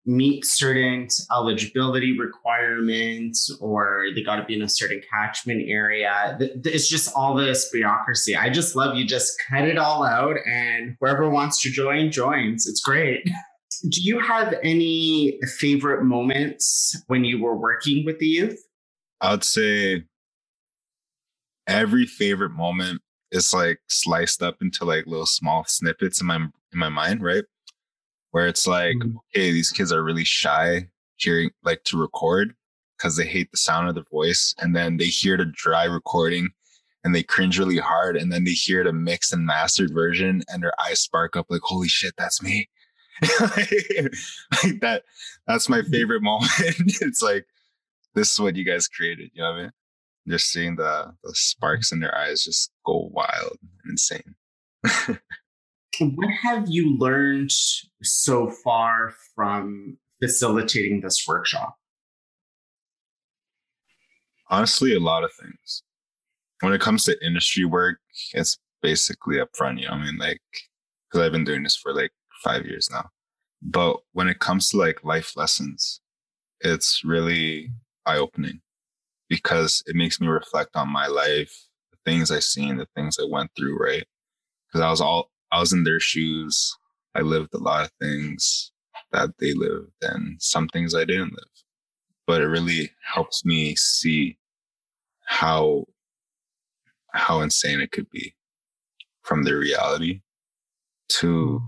meet 0.06 0.46
certain 0.46 1.08
eligibility 1.32 2.18
requirements 2.18 3.56
or 3.62 4.06
they 4.16 4.24
got 4.24 4.38
to 4.38 4.46
be 4.46 4.56
in 4.56 4.62
a 4.62 4.70
certain 4.70 5.02
catchment 5.12 5.64
area. 5.68 6.38
It's 6.40 6.88
just 6.88 7.14
all 7.16 7.36
this 7.36 7.70
bureaucracy. 7.72 8.36
I 8.36 8.50
just 8.50 8.76
love 8.76 8.96
you 8.96 9.06
just 9.06 9.42
cut 9.50 9.68
it 9.68 9.78
all 9.78 10.04
out 10.04 10.38
and 10.48 10.96
whoever 11.00 11.30
wants 11.30 11.62
to 11.64 11.70
join 11.70 12.12
joins. 12.12 12.68
It's 12.68 12.82
great. 12.82 13.24
Do 13.90 14.02
you 14.02 14.20
have 14.20 14.56
any 14.64 15.40
favorite 15.58 16.04
moments 16.04 17.02
when 17.08 17.24
you 17.24 17.42
were 17.42 17.56
working 17.56 18.04
with 18.04 18.20
the 18.20 18.26
youth? 18.26 18.60
I 19.22 19.32
would 19.32 19.44
say 19.44 20.04
every 21.68 22.06
favorite 22.06 22.52
moment 22.52 23.02
is 23.32 23.54
like 23.54 23.80
sliced 23.88 24.42
up 24.42 24.58
into 24.62 24.86
like 24.86 25.06
little 25.06 25.26
small 25.26 25.66
snippets 25.68 26.20
in 26.20 26.28
my 26.28 26.36
in 26.38 26.80
my 26.80 26.90
mind, 26.90 27.22
right? 27.22 27.44
Where 28.32 28.48
it's 28.48 28.68
like, 28.68 28.96
mm-hmm. 28.98 29.18
okay, 29.36 29.52
these 29.52 29.72
kids 29.72 29.92
are 29.92 30.04
really 30.04 30.24
shy 30.24 30.88
hearing 31.18 31.50
like 31.64 31.84
to 31.84 31.98
record 32.00 32.54
because 32.98 33.16
they 33.16 33.26
hate 33.26 33.50
the 33.52 33.58
sound 33.58 33.88
of 33.88 33.96
their 33.96 34.04
voice. 34.12 34.54
And 34.60 34.76
then 34.76 34.98
they 34.98 35.06
hear 35.06 35.38
the 35.38 35.46
dry 35.46 35.86
recording 35.86 36.50
and 37.04 37.16
they 37.16 37.24
cringe 37.24 37.58
really 37.58 37.78
hard. 37.78 38.18
And 38.18 38.32
then 38.32 38.44
they 38.44 38.52
hear 38.52 38.84
the 38.84 38.94
mixed 38.94 39.34
and 39.34 39.46
mastered 39.46 39.94
version 39.94 40.44
and 40.50 40.62
their 40.62 40.74
eyes 40.82 41.00
spark 41.00 41.36
up 41.36 41.48
like, 41.50 41.62
holy 41.64 41.88
shit, 41.88 42.14
that's 42.18 42.42
me. 42.42 42.70
like 43.42 43.70
that, 44.82 45.04
that's 45.48 45.70
my 45.70 45.80
mm-hmm. 45.80 45.92
favorite 45.92 46.22
moment. 46.24 46.50
it's 47.02 47.22
like, 47.22 47.46
this 48.16 48.32
is 48.32 48.40
what 48.40 48.56
you 48.56 48.66
guys 48.66 48.88
created. 48.88 49.32
You 49.34 49.44
know 49.44 49.52
what 49.52 49.60
I 49.60 49.62
mean? 49.64 49.72
Just 50.28 50.52
seeing 50.52 50.76
the, 50.76 51.14
the 51.24 51.34
sparks 51.34 51.92
in 51.92 52.00
their 52.00 52.16
eyes 52.16 52.44
just 52.44 52.72
go 52.86 53.10
wild 53.12 53.58
and 53.62 53.92
insane. 53.92 54.36
what 56.00 56.30
have 56.44 56.66
you 56.68 56.98
learned 56.98 57.52
so 58.04 58.50
far 58.50 59.14
from 59.36 59.98
facilitating 60.22 61.02
this 61.02 61.26
workshop? 61.28 61.76
Honestly, 64.50 64.96
a 64.96 65.00
lot 65.00 65.24
of 65.24 65.32
things. 65.34 65.84
When 66.62 66.74
it 66.74 66.82
comes 66.82 67.04
to 67.04 67.26
industry 67.26 67.66
work, 67.66 68.00
it's 68.34 68.58
basically 68.82 69.38
upfront, 69.38 69.80
you 69.80 69.88
know 69.88 69.94
I 69.94 70.06
mean? 70.06 70.18
Like, 70.18 70.42
because 71.10 71.26
I've 71.26 71.32
been 71.32 71.44
doing 71.44 71.64
this 71.64 71.76
for 71.76 71.94
like 71.94 72.12
five 72.44 72.66
years 72.66 72.90
now. 72.92 73.10
But 73.62 73.98
when 74.14 74.28
it 74.28 74.40
comes 74.40 74.70
to 74.70 74.78
like 74.78 75.04
life 75.04 75.36
lessons, 75.36 76.02
it's 76.62 77.04
really 77.04 77.72
eye 78.06 78.18
opening 78.18 78.62
because 79.28 79.84
it 79.86 79.96
makes 79.96 80.20
me 80.20 80.28
reflect 80.28 80.76
on 80.76 80.90
my 80.90 81.08
life, 81.08 81.54
the 81.92 81.98
things 82.06 82.32
I've 82.32 82.44
seen, 82.44 82.78
the 82.78 82.88
things 82.96 83.18
I 83.20 83.26
went 83.30 83.52
through, 83.56 83.78
right? 83.78 84.06
Because 84.68 84.82
I 84.82 84.90
was 84.90 85.02
all 85.02 85.30
I 85.52 85.60
was 85.60 85.74
in 85.74 85.84
their 85.84 86.00
shoes. 86.00 86.78
I 87.16 87.22
lived 87.22 87.54
a 87.54 87.58
lot 87.58 87.86
of 87.86 87.92
things 88.00 88.72
that 89.12 89.32
they 89.40 89.54
lived 89.54 89.92
and 90.02 90.42
some 90.42 90.68
things 90.68 90.94
I 90.94 91.06
didn't 91.06 91.34
live. 91.34 91.64
But 92.28 92.42
it 92.42 92.48
really 92.48 92.92
helps 93.14 93.44
me 93.44 93.76
see 93.76 94.38
how 95.26 95.86
how 97.12 97.42
insane 97.42 97.82
it 97.82 97.92
could 97.92 98.10
be 98.12 98.36
from 99.24 99.44
the 99.44 99.56
reality 99.56 100.22
to 101.08 101.62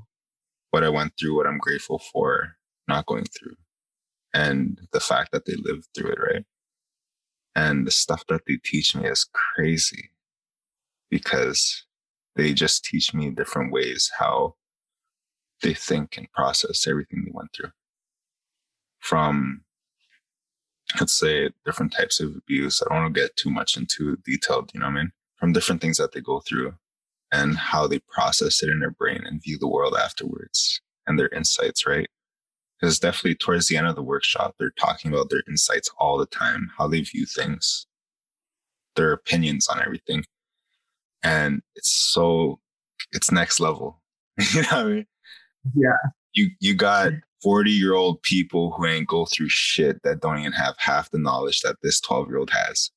what 0.69 0.83
I 0.83 0.89
went 0.89 1.13
through, 1.19 1.35
what 1.35 1.47
I'm 1.47 1.57
grateful 1.57 1.99
for 1.99 2.57
not 2.87 3.07
going 3.07 3.25
through, 3.25 3.55
and 4.33 4.79
the 4.91 4.99
fact 4.99 5.31
that 5.31 5.45
they 5.45 5.55
lived 5.55 5.87
through 5.95 6.11
it, 6.11 6.19
right? 6.19 6.45
And 7.55 7.85
the 7.85 7.91
stuff 7.91 8.23
that 8.27 8.41
they 8.47 8.57
teach 8.63 8.95
me 8.95 9.07
is 9.07 9.27
crazy 9.33 10.11
because 11.09 11.85
they 12.35 12.53
just 12.53 12.85
teach 12.85 13.13
me 13.13 13.29
different 13.29 13.71
ways 13.71 14.11
how 14.19 14.55
they 15.61 15.73
think 15.73 16.17
and 16.17 16.31
process 16.31 16.87
everything 16.87 17.23
they 17.23 17.31
went 17.33 17.49
through. 17.53 17.71
From, 18.99 19.61
let's 20.99 21.13
say, 21.13 21.49
different 21.65 21.93
types 21.93 22.19
of 22.19 22.35
abuse. 22.35 22.81
I 22.81 22.93
don't 22.93 23.03
want 23.03 23.15
to 23.15 23.21
get 23.21 23.35
too 23.35 23.49
much 23.49 23.77
into 23.77 24.17
detailed, 24.25 24.71
you 24.73 24.79
know 24.79 24.87
what 24.87 24.93
I 24.93 24.95
mean? 24.95 25.11
From 25.37 25.53
different 25.53 25.81
things 25.81 25.97
that 25.97 26.13
they 26.13 26.21
go 26.21 26.39
through 26.39 26.73
and 27.31 27.57
how 27.57 27.87
they 27.87 27.99
process 27.99 28.61
it 28.61 28.69
in 28.69 28.79
their 28.79 28.91
brain 28.91 29.23
and 29.25 29.41
view 29.41 29.57
the 29.57 29.67
world 29.67 29.95
afterwards 29.95 30.81
and 31.07 31.17
their 31.17 31.29
insights, 31.29 31.87
right? 31.87 32.07
Because 32.79 32.99
definitely 32.99 33.35
towards 33.35 33.67
the 33.67 33.77
end 33.77 33.87
of 33.87 33.95
the 33.95 34.03
workshop, 34.03 34.55
they're 34.57 34.73
talking 34.79 35.11
about 35.11 35.29
their 35.29 35.43
insights 35.47 35.89
all 35.97 36.17
the 36.17 36.25
time, 36.25 36.71
how 36.77 36.87
they 36.87 37.01
view 37.01 37.25
things, 37.25 37.87
their 38.95 39.11
opinions 39.11 39.67
on 39.67 39.81
everything 39.81 40.23
and 41.23 41.61
it's 41.75 41.91
so 41.91 42.59
it's 43.11 43.31
next 43.31 43.59
level. 43.59 44.01
you 44.53 44.61
know 44.63 44.67
what 44.69 44.77
I 44.77 44.83
mean? 44.85 45.05
Yeah. 45.75 45.97
You 46.33 46.49
you 46.59 46.75
got 46.75 47.11
40 47.43 47.71
year 47.71 47.93
old 47.93 48.21
people 48.21 48.71
who 48.71 48.85
ain't 48.85 49.07
go 49.07 49.25
through 49.25 49.49
shit 49.49 50.01
that 50.03 50.21
don't 50.21 50.39
even 50.39 50.53
have 50.53 50.75
half 50.77 51.11
the 51.11 51.17
knowledge 51.17 51.61
that 51.61 51.77
this 51.81 51.99
12 52.01 52.29
year 52.29 52.37
old 52.37 52.51
has. 52.51 52.89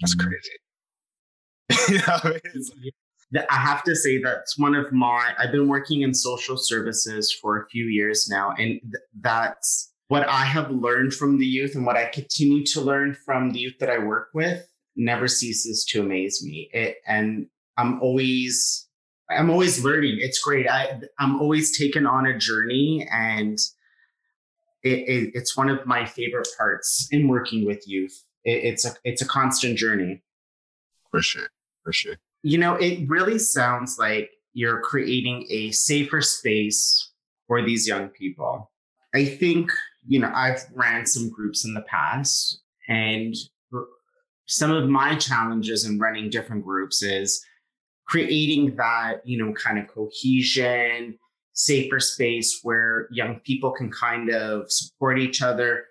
That's 0.00 0.14
mm-hmm. 0.14 0.28
crazy. 0.28 1.92
you 1.92 1.98
know 1.98 2.18
I, 2.24 2.40
mean? 2.82 3.44
I 3.50 3.56
have 3.56 3.82
to 3.84 3.94
say 3.94 4.22
that's 4.22 4.58
one 4.58 4.74
of 4.74 4.90
my 4.92 5.32
I've 5.38 5.52
been 5.52 5.68
working 5.68 6.02
in 6.02 6.14
social 6.14 6.56
services 6.56 7.32
for 7.32 7.60
a 7.60 7.68
few 7.68 7.84
years 7.84 8.28
now 8.30 8.50
and 8.50 8.80
th- 8.80 9.04
that's 9.20 9.92
what 10.08 10.26
I 10.26 10.44
have 10.44 10.70
learned 10.70 11.12
from 11.12 11.38
the 11.38 11.44
youth 11.44 11.74
and 11.74 11.84
what 11.84 11.96
I 11.96 12.06
continue 12.06 12.64
to 12.66 12.80
learn 12.80 13.14
from 13.26 13.50
the 13.50 13.58
youth 13.58 13.74
that 13.80 13.90
I 13.90 13.98
work 13.98 14.28
with 14.32 14.66
never 14.98 15.28
ceases 15.28 15.84
to 15.86 16.02
amaze 16.02 16.44
me. 16.44 16.68
It, 16.74 16.96
and 17.06 17.46
I'm 17.78 18.02
always 18.02 18.88
I'm 19.30 19.50
always 19.50 19.84
learning. 19.84 20.18
It's 20.20 20.40
great. 20.40 20.68
I 20.68 21.00
I'm 21.18 21.40
always 21.40 21.76
taken 21.76 22.06
on 22.06 22.26
a 22.26 22.38
journey, 22.38 23.08
and 23.10 23.58
it, 24.82 24.98
it, 24.98 25.30
it's 25.34 25.56
one 25.56 25.70
of 25.70 25.86
my 25.86 26.04
favorite 26.04 26.48
parts 26.56 27.08
in 27.10 27.28
working 27.28 27.64
with 27.64 27.86
youth. 27.86 28.24
It, 28.44 28.64
it's 28.64 28.84
a 28.84 28.94
it's 29.04 29.22
a 29.22 29.26
constant 29.26 29.78
journey. 29.78 30.22
For 31.10 31.22
sure, 31.22 31.48
for 31.84 31.92
sure. 31.92 32.16
You 32.42 32.58
know, 32.58 32.74
it 32.74 33.08
really 33.08 33.38
sounds 33.38 33.98
like 33.98 34.30
you're 34.52 34.80
creating 34.80 35.46
a 35.50 35.70
safer 35.70 36.20
space 36.20 37.12
for 37.46 37.62
these 37.62 37.86
young 37.86 38.08
people. 38.08 38.70
I 39.14 39.24
think 39.24 39.70
you 40.06 40.18
know 40.18 40.32
I've 40.34 40.64
ran 40.74 41.06
some 41.06 41.30
groups 41.30 41.64
in 41.64 41.74
the 41.74 41.82
past, 41.82 42.60
and 42.88 43.34
some 44.48 44.72
of 44.72 44.88
my 44.88 45.14
challenges 45.14 45.84
in 45.84 45.98
running 45.98 46.30
different 46.30 46.64
groups 46.64 47.02
is 47.02 47.44
creating 48.06 48.74
that, 48.76 49.20
you 49.24 49.38
know, 49.38 49.52
kind 49.52 49.78
of 49.78 49.86
cohesion, 49.86 51.18
safer 51.52 52.00
space 52.00 52.60
where 52.62 53.08
young 53.10 53.40
people 53.40 53.70
can 53.70 53.90
kind 53.90 54.30
of 54.30 54.72
support 54.72 55.18
each 55.18 55.42
other. 55.42 55.84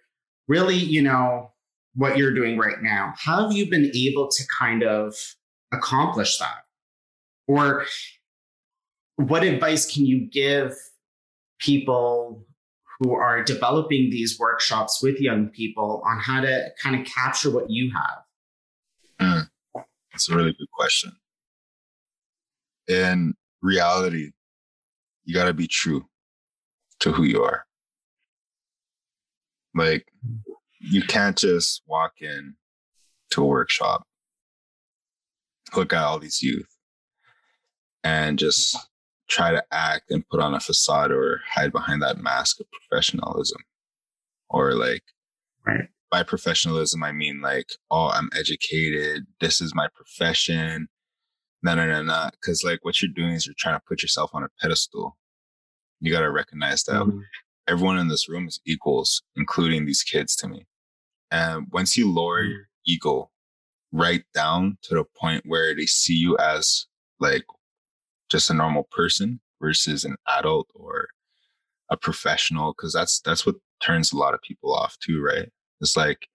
Really, 0.48 0.76
you 0.76 1.04
know, 1.04 1.52
what 1.93 2.17
you're 2.17 2.34
doing 2.34 2.58
right 2.58 2.82
now. 2.82 3.13
How 3.17 3.43
have 3.43 3.52
you 3.52 3.70
been 3.70 3.91
able 3.93 4.28
to 4.30 4.43
kind 4.60 4.84
of 4.84 5.13
accomplish 5.72 6.39
that? 6.39 6.63
Or 7.48 7.86
what 9.17 9.43
advice 9.43 9.91
can 9.91 10.06
you 10.06 10.28
give 10.32 10.74
people 11.60 12.43
who 13.00 13.13
are 13.13 13.43
developing 13.43 14.10
these 14.10 14.39
workshops 14.39 15.02
with 15.04 15.20
young 15.20 15.50
people 15.50 16.02
on 16.06 16.20
how 16.20 16.41
to 16.41 16.70
kind 16.82 17.00
of 17.00 17.06
capture 17.06 17.52
what 17.52 17.70
you 17.70 17.91
have? 17.93 18.24
That's 20.17 20.30
a 20.30 20.36
really 20.36 20.53
good 20.53 20.71
question. 20.71 21.12
In 22.88 23.36
reality, 23.62 24.32
you 25.25 25.36
got 25.36 25.45
to 25.45 25.53
be 25.53 25.67
true 25.67 26.08
to 27.01 27.12
who 27.12 27.21
you 27.21 27.43
are. 27.43 27.67
Like, 29.75 30.08
you 30.80 31.03
can't 31.03 31.38
just 31.38 31.84
walk 31.86 32.13
in 32.19 32.56
to 33.30 33.43
a 33.43 33.45
workshop, 33.45 34.08
look 35.75 35.93
at 35.93 36.01
all 36.01 36.17
these 36.17 36.41
youth, 36.41 36.75
and 38.03 38.39
just 38.39 38.75
try 39.30 39.51
to 39.51 39.63
act 39.71 40.10
and 40.10 40.27
put 40.30 40.39
on 40.39 40.56
a 40.56 40.60
facade 40.60 41.12
or 41.12 41.41
hide 41.47 41.71
behind 41.71 42.01
that 42.01 42.17
mask 42.17 42.60
of 42.60 42.65
professionalism 42.71 43.62
or 44.49 44.73
like 44.73 45.03
right 45.63 45.89
by 46.10 46.24
professionalism, 46.24 47.04
I 47.04 47.12
mean 47.12 47.41
like, 47.41 47.72
oh, 47.91 48.10
I'm 48.10 48.30
educated. 48.38 49.26
This 49.39 49.62
is 49.62 49.76
my 49.76 49.88
profession. 49.93 50.88
No, 51.63 51.76
no, 51.76 51.86
no, 51.86 52.04
no. 52.04 52.30
Because 52.32 52.63
like 52.63 52.84
what 52.84 53.02
you're 53.02 53.12
doing 53.13 53.34
is 53.34 53.46
you're 53.46 53.56
trying 53.58 53.76
to 53.76 53.84
put 53.88 54.02
yourself 54.02 54.32
on 54.34 54.43
a 54.43 54.50
pedestal. 54.62 55.17
You 56.00 56.12
got 56.12 56.22
to 56.22 56.32
recognize 56.32 56.84
that 56.84 57.02
mm-hmm. 57.02 57.20
everyone 57.67 57.98
in 57.98 58.08
this 58.08 58.30
room 58.30 58.48
is 58.48 58.60
equals, 58.65 59.24
including 59.36 59.86
these 59.86 60.04
kids 60.04 60.36
to 60.38 60.48
me. 60.48 60.67
And 61.32 61.67
once 61.72 61.98
you 61.98 62.10
lower 62.10 62.41
mm-hmm. 62.41 62.52
your 62.52 62.67
ego 62.86 63.32
right 63.91 64.24
down 64.34 64.78
to 64.84 64.96
the 64.96 65.04
point 65.20 65.43
where 65.46 65.76
they 65.76 65.86
see 65.86 66.13
you 66.13 66.38
as 66.38 66.86
like 67.20 67.46
just 68.30 68.50
a 68.50 68.54
normal 68.54 68.88
person 68.91 69.39
versus 69.62 70.04
an 70.04 70.15
adult 70.28 70.67
or 70.76 71.08
a 71.89 71.98
professional, 71.98 72.74
because 72.74 72.93
that's 72.93 73.20
that's 73.22 73.46
what 73.46 73.56
turns 73.82 74.12
a 74.12 74.17
lot 74.17 74.34
of 74.34 74.41
people 74.41 74.74
off 74.74 74.98
too, 75.00 75.22
right? 75.22 75.50
It's 75.82 75.98
like, 75.98 76.28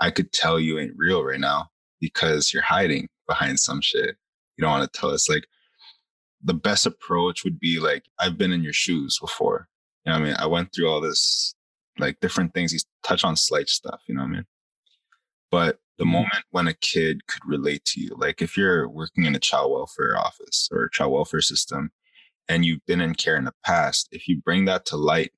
I 0.00 0.10
could 0.10 0.32
tell 0.32 0.58
you 0.58 0.78
ain't 0.78 0.96
real 0.96 1.24
right 1.24 1.40
now 1.40 1.68
because 2.00 2.52
you're 2.52 2.62
hiding 2.62 3.08
behind 3.26 3.60
some 3.60 3.80
shit. 3.80 4.16
You 4.56 4.62
don't 4.62 4.70
want 4.70 4.92
to 4.92 5.00
tell 5.00 5.10
us. 5.10 5.28
Like, 5.28 5.46
the 6.42 6.54
best 6.54 6.84
approach 6.86 7.42
would 7.42 7.58
be 7.58 7.80
like, 7.80 8.04
I've 8.20 8.36
been 8.36 8.52
in 8.52 8.62
your 8.62 8.72
shoes 8.74 9.18
before. 9.20 9.68
You 10.04 10.12
know 10.12 10.18
what 10.18 10.24
I 10.24 10.28
mean? 10.28 10.36
I 10.38 10.46
went 10.46 10.74
through 10.74 10.88
all 10.88 11.00
this, 11.00 11.54
like 11.98 12.20
different 12.20 12.52
things. 12.52 12.72
You 12.72 12.80
touch 13.02 13.24
on 13.24 13.36
slight 13.36 13.68
stuff, 13.68 14.00
you 14.06 14.14
know 14.14 14.22
what 14.22 14.28
I 14.28 14.32
mean? 14.32 14.46
But 15.50 15.78
the 15.96 16.04
mm-hmm. 16.04 16.12
moment 16.12 16.44
when 16.50 16.68
a 16.68 16.74
kid 16.74 17.26
could 17.26 17.42
relate 17.46 17.84
to 17.86 18.00
you, 18.00 18.14
like 18.18 18.42
if 18.42 18.56
you're 18.56 18.88
working 18.88 19.24
in 19.24 19.34
a 19.34 19.40
child 19.40 19.72
welfare 19.72 20.18
office 20.18 20.68
or 20.70 20.84
a 20.84 20.90
child 20.90 21.12
welfare 21.12 21.40
system 21.40 21.90
and 22.48 22.64
you've 22.64 22.84
been 22.86 23.00
in 23.00 23.14
care 23.14 23.36
in 23.36 23.44
the 23.44 23.54
past, 23.64 24.08
if 24.12 24.28
you 24.28 24.40
bring 24.44 24.66
that 24.66 24.84
to 24.86 24.96
light, 24.96 25.32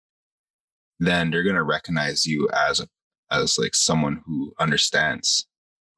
then 0.99 1.31
they're 1.31 1.45
going 1.45 1.55
to 1.55 1.63
recognize 1.63 2.27
you 2.27 2.49
as 2.53 2.81
a 2.81 2.89
as 3.31 3.59
like 3.59 3.75
someone 3.75 4.23
who 4.25 4.53
understands 4.59 5.47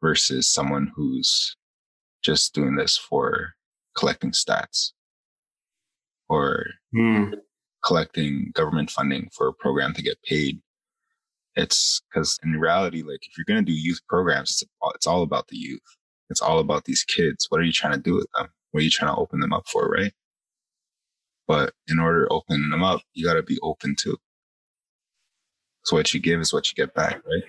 versus 0.00 0.48
someone 0.48 0.90
who's 0.94 1.56
just 2.22 2.54
doing 2.54 2.76
this 2.76 2.96
for 2.96 3.54
collecting 3.96 4.30
stats 4.30 4.92
or 6.28 6.66
mm. 6.94 7.32
collecting 7.84 8.50
government 8.54 8.90
funding 8.90 9.28
for 9.32 9.48
a 9.48 9.52
program 9.52 9.92
to 9.94 10.02
get 10.02 10.22
paid. 10.22 10.60
It's 11.56 12.00
because 12.08 12.38
in 12.44 12.52
reality, 12.52 13.02
like 13.02 13.20
if 13.22 13.36
you're 13.36 13.44
going 13.44 13.64
to 13.64 13.72
do 13.72 13.76
youth 13.76 14.00
programs, 14.08 14.50
it's, 14.50 14.64
it's 14.94 15.06
all 15.06 15.22
about 15.22 15.48
the 15.48 15.56
youth. 15.56 15.80
It's 16.30 16.42
all 16.42 16.58
about 16.58 16.84
these 16.84 17.04
kids. 17.04 17.46
What 17.48 17.60
are 17.60 17.64
you 17.64 17.72
trying 17.72 17.94
to 17.94 18.00
do 18.00 18.14
with 18.14 18.28
them? 18.36 18.48
What 18.70 18.80
are 18.80 18.84
you 18.84 18.90
trying 18.90 19.12
to 19.14 19.20
open 19.20 19.40
them 19.40 19.52
up 19.52 19.66
for, 19.66 19.88
right? 19.88 20.12
But 21.46 21.72
in 21.88 21.98
order 21.98 22.26
to 22.26 22.34
open 22.34 22.68
them 22.70 22.84
up, 22.84 23.00
you 23.14 23.24
got 23.24 23.34
to 23.34 23.42
be 23.42 23.58
open 23.62 23.96
to. 24.00 24.18
So 25.84 25.96
what 25.96 26.12
you 26.12 26.20
give 26.20 26.40
is 26.40 26.52
what 26.52 26.68
you 26.68 26.74
get 26.74 26.94
back, 26.94 27.20
right? 27.24 27.42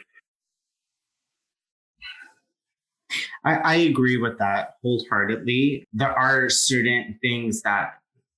I, 3.43 3.55
I 3.55 3.75
agree 3.75 4.17
with 4.17 4.37
that 4.37 4.75
wholeheartedly. 4.83 5.87
There 5.93 6.11
are 6.11 6.49
certain 6.49 7.17
things 7.21 7.61
that 7.63 7.93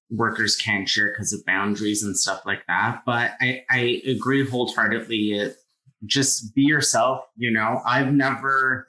workers 0.10 0.56
can't 0.56 0.88
share 0.88 1.12
because 1.12 1.34
of 1.34 1.46
boundaries 1.46 2.04
and 2.04 2.18
stuff 2.18 2.42
like 2.46 2.66
that. 2.68 3.02
But 3.06 3.32
I, 3.42 3.64
I 3.70 4.02
agree 4.06 4.48
wholeheartedly. 4.48 5.34
It, 5.34 5.58
just 6.06 6.56
be 6.56 6.64
yourself. 6.64 7.26
You 7.36 7.52
know, 7.52 7.82
I've 7.86 8.14
never, 8.14 8.88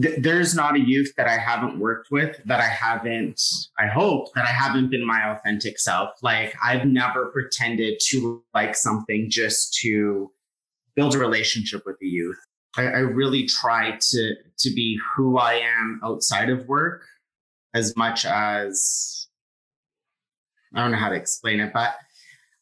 th- 0.00 0.20
there's 0.20 0.54
not 0.54 0.76
a 0.76 0.80
youth 0.80 1.12
that 1.16 1.26
I 1.26 1.38
haven't 1.38 1.78
worked 1.78 2.10
with 2.10 2.40
that 2.44 2.60
I 2.60 2.68
haven't, 2.68 3.40
I 3.78 3.86
hope 3.86 4.32
that 4.34 4.44
I 4.44 4.52
haven't 4.52 4.90
been 4.90 5.06
my 5.06 5.30
authentic 5.30 5.78
self. 5.78 6.10
Like 6.22 6.54
I've 6.62 6.84
never 6.84 7.26
pretended 7.26 8.00
to 8.08 8.42
like 8.54 8.76
something 8.76 9.28
just 9.30 9.74
to 9.82 10.30
build 10.94 11.14
a 11.14 11.18
relationship 11.18 11.82
with 11.86 11.98
the 12.00 12.08
youth. 12.08 12.38
I, 12.76 12.82
I 12.82 12.98
really 12.98 13.46
try 13.46 13.98
to 13.98 14.34
to 14.58 14.74
be 14.74 14.98
who 15.14 15.38
I 15.38 15.54
am 15.54 16.00
outside 16.04 16.50
of 16.50 16.66
work 16.66 17.04
as 17.74 17.96
much 17.96 18.24
as 18.24 19.28
I 20.74 20.82
don't 20.82 20.92
know 20.92 20.98
how 20.98 21.08
to 21.08 21.14
explain 21.14 21.60
it, 21.60 21.72
but 21.72 21.94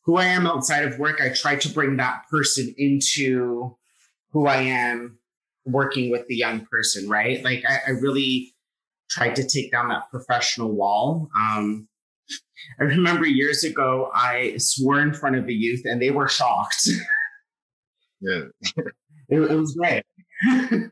who 0.04 0.16
I 0.16 0.26
am 0.26 0.46
outside 0.46 0.84
of 0.84 0.98
work, 0.98 1.20
I 1.20 1.30
try 1.30 1.56
to 1.56 1.68
bring 1.68 1.96
that 1.96 2.22
person 2.30 2.72
into 2.78 3.76
who 4.30 4.46
I 4.46 4.58
am 4.58 5.18
working 5.66 6.10
with 6.10 6.26
the 6.28 6.36
young 6.36 6.64
person, 6.66 7.08
right? 7.08 7.44
Like 7.44 7.64
I, 7.68 7.78
I 7.88 7.90
really 7.90 8.54
tried 9.10 9.36
to 9.36 9.46
take 9.46 9.70
down 9.70 9.88
that 9.88 10.10
professional 10.10 10.72
wall. 10.72 11.28
Um, 11.38 11.88
I 12.80 12.84
remember 12.84 13.26
years 13.26 13.64
ago, 13.64 14.10
I 14.14 14.56
swore 14.58 15.00
in 15.00 15.12
front 15.12 15.36
of 15.36 15.46
the 15.46 15.54
youth 15.54 15.82
and 15.84 16.00
they 16.00 16.10
were 16.10 16.28
shocked. 16.28 16.88
Yeah. 18.22 18.44
it, 19.28 19.38
it 19.38 19.54
was 19.54 19.74
great. 19.74 20.02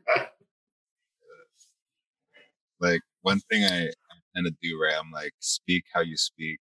like 2.79 3.01
one 3.23 3.39
thing 3.49 3.63
I, 3.63 3.87
I 3.87 3.91
tend 4.35 4.45
to 4.45 4.55
do, 4.61 4.79
right? 4.79 4.93
I'm 4.95 5.11
like, 5.11 5.33
speak 5.39 5.85
how 5.91 6.01
you 6.01 6.17
speak, 6.17 6.59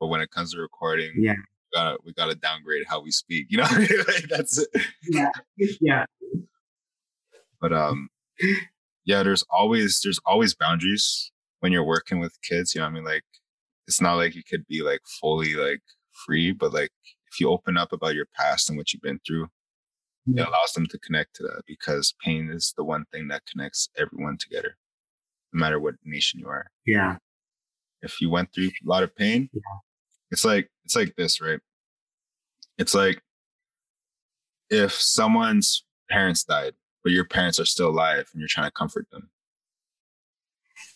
but 0.00 0.08
when 0.08 0.20
it 0.20 0.32
comes 0.32 0.54
to 0.54 0.60
recording, 0.60 1.12
yeah, 1.16 1.34
we 1.34 1.78
gotta 1.78 1.98
we 2.04 2.12
gotta 2.14 2.34
downgrade 2.34 2.82
how 2.88 3.00
we 3.00 3.12
speak. 3.12 3.46
You 3.48 3.58
know, 3.58 3.68
like, 3.78 4.28
that's 4.28 4.58
it. 4.58 4.68
Yeah, 5.08 5.30
yeah. 5.80 6.04
But 7.62 7.72
um, 7.72 8.10
yeah, 9.06 9.22
there's 9.22 9.44
always 9.48 10.00
there's 10.02 10.20
always 10.26 10.54
boundaries 10.54 11.30
when 11.60 11.72
you're 11.72 11.84
working 11.84 12.18
with 12.18 12.36
kids. 12.42 12.74
You 12.74 12.80
know, 12.82 12.88
I 12.88 12.90
mean, 12.90 13.04
like 13.04 13.24
it's 13.86 14.02
not 14.02 14.16
like 14.16 14.34
you 14.34 14.42
could 14.42 14.66
be 14.66 14.82
like 14.82 15.00
fully 15.20 15.54
like 15.54 15.80
free, 16.26 16.52
but 16.52 16.74
like 16.74 16.90
if 17.30 17.40
you 17.40 17.48
open 17.48 17.78
up 17.78 17.92
about 17.92 18.14
your 18.14 18.26
past 18.36 18.68
and 18.68 18.76
what 18.76 18.92
you've 18.92 19.00
been 19.00 19.20
through, 19.26 19.46
it 20.26 20.40
allows 20.40 20.72
them 20.74 20.86
to 20.86 20.98
connect 20.98 21.34
to 21.36 21.44
that 21.44 21.62
because 21.66 22.14
pain 22.22 22.50
is 22.52 22.74
the 22.76 22.84
one 22.84 23.04
thing 23.12 23.28
that 23.28 23.46
connects 23.46 23.88
everyone 23.96 24.36
together, 24.38 24.76
no 25.52 25.60
matter 25.60 25.80
what 25.80 25.94
nation 26.04 26.40
you 26.40 26.48
are. 26.48 26.66
Yeah. 26.84 27.16
If 28.02 28.20
you 28.20 28.28
went 28.28 28.52
through 28.52 28.68
a 28.68 28.72
lot 28.84 29.04
of 29.04 29.14
pain, 29.14 29.48
yeah. 29.52 29.60
it's 30.30 30.44
like 30.44 30.68
it's 30.84 30.96
like 30.96 31.14
this, 31.16 31.40
right? 31.40 31.60
It's 32.76 32.94
like 32.94 33.22
if 34.68 34.92
someone's 34.92 35.84
parents 36.10 36.42
died, 36.44 36.74
but 37.02 37.12
your 37.12 37.24
parents 37.24 37.58
are 37.58 37.64
still 37.64 37.88
alive 37.88 38.28
and 38.32 38.40
you're 38.40 38.48
trying 38.48 38.66
to 38.68 38.72
comfort 38.72 39.06
them. 39.10 39.30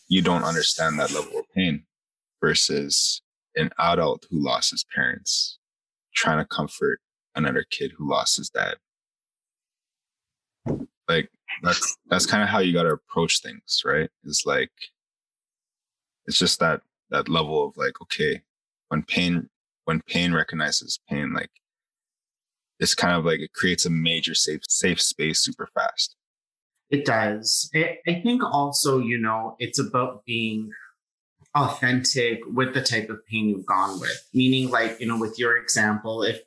You 0.09 0.23
don't 0.23 0.45
understand 0.45 0.99
that 0.99 1.13
level 1.13 1.39
of 1.39 1.45
pain 1.55 1.85
versus 2.41 3.23
an 3.57 3.71
adult 3.79 4.27
who 4.31 4.43
lost 4.43 4.71
his 4.71 4.85
parents 4.95 5.59
trying 6.15 6.39
to 6.39 6.45
comfort 6.45 7.01
another 7.35 7.65
kid 7.69 7.93
who 7.97 8.09
lost 8.09 8.37
his 8.37 8.51
dad 8.51 8.77
like 11.09 11.31
that's 11.63 11.97
that's 12.09 12.27
kind 12.27 12.43
of 12.43 12.49
how 12.49 12.59
you 12.59 12.73
got 12.73 12.85
to 12.85 12.91
approach 12.91 13.41
things 13.41 13.83
right 13.85 14.11
it's 14.25 14.45
like 14.47 14.71
it's 16.27 16.39
just 16.39 16.59
that 16.61 16.81
that 17.11 17.29
level 17.29 17.67
of 17.67 17.77
like 17.77 18.01
okay 18.01 18.41
when 18.89 19.03
pain 19.03 19.49
when 19.85 20.01
pain 20.03 20.33
recognizes 20.33 20.99
pain 21.09 21.33
like 21.33 21.51
it's 22.79 22.95
kind 22.95 23.17
of 23.17 23.25
like 23.25 23.41
it 23.41 23.53
creates 23.53 23.87
a 23.87 23.91
major 23.91 24.35
safe 24.35 24.63
safe 24.69 25.01
space 25.01 25.41
super 25.41 25.69
fast. 25.75 26.17
It 26.91 27.05
does. 27.05 27.69
It, 27.73 27.99
i 28.07 28.21
think 28.21 28.43
also 28.45 28.99
you 28.99 29.19
know 29.19 29.57
it's 29.59 29.79
about 29.79 30.25
being 30.25 30.71
authentic 31.55 32.41
with 32.47 32.75
the 32.75 32.83
type 32.83 33.09
of 33.09 33.25
pain 33.27 33.49
you've 33.49 33.67
gone 33.67 33.99
with. 34.01 34.29
Meaning 34.33 34.71
like 34.71 35.01
you 35.01 35.07
know 35.07 35.19
with 35.19 35.39
your 35.39 35.57
example 35.57 36.23
if 36.23 36.41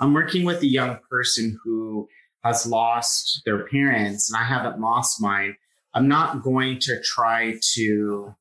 i'm 0.00 0.12
working 0.12 0.44
with 0.44 0.60
a 0.62 0.66
young 0.66 0.98
person 1.08 1.58
who 1.64 2.08
has 2.46 2.64
lost 2.64 3.42
their 3.44 3.66
parents 3.66 4.30
and 4.30 4.40
I 4.40 4.44
haven't 4.44 4.80
lost 4.80 5.20
mine, 5.20 5.56
I'm 5.94 6.06
not 6.06 6.42
going 6.42 6.78
to 6.80 7.00
try 7.02 7.54
to 7.74 8.34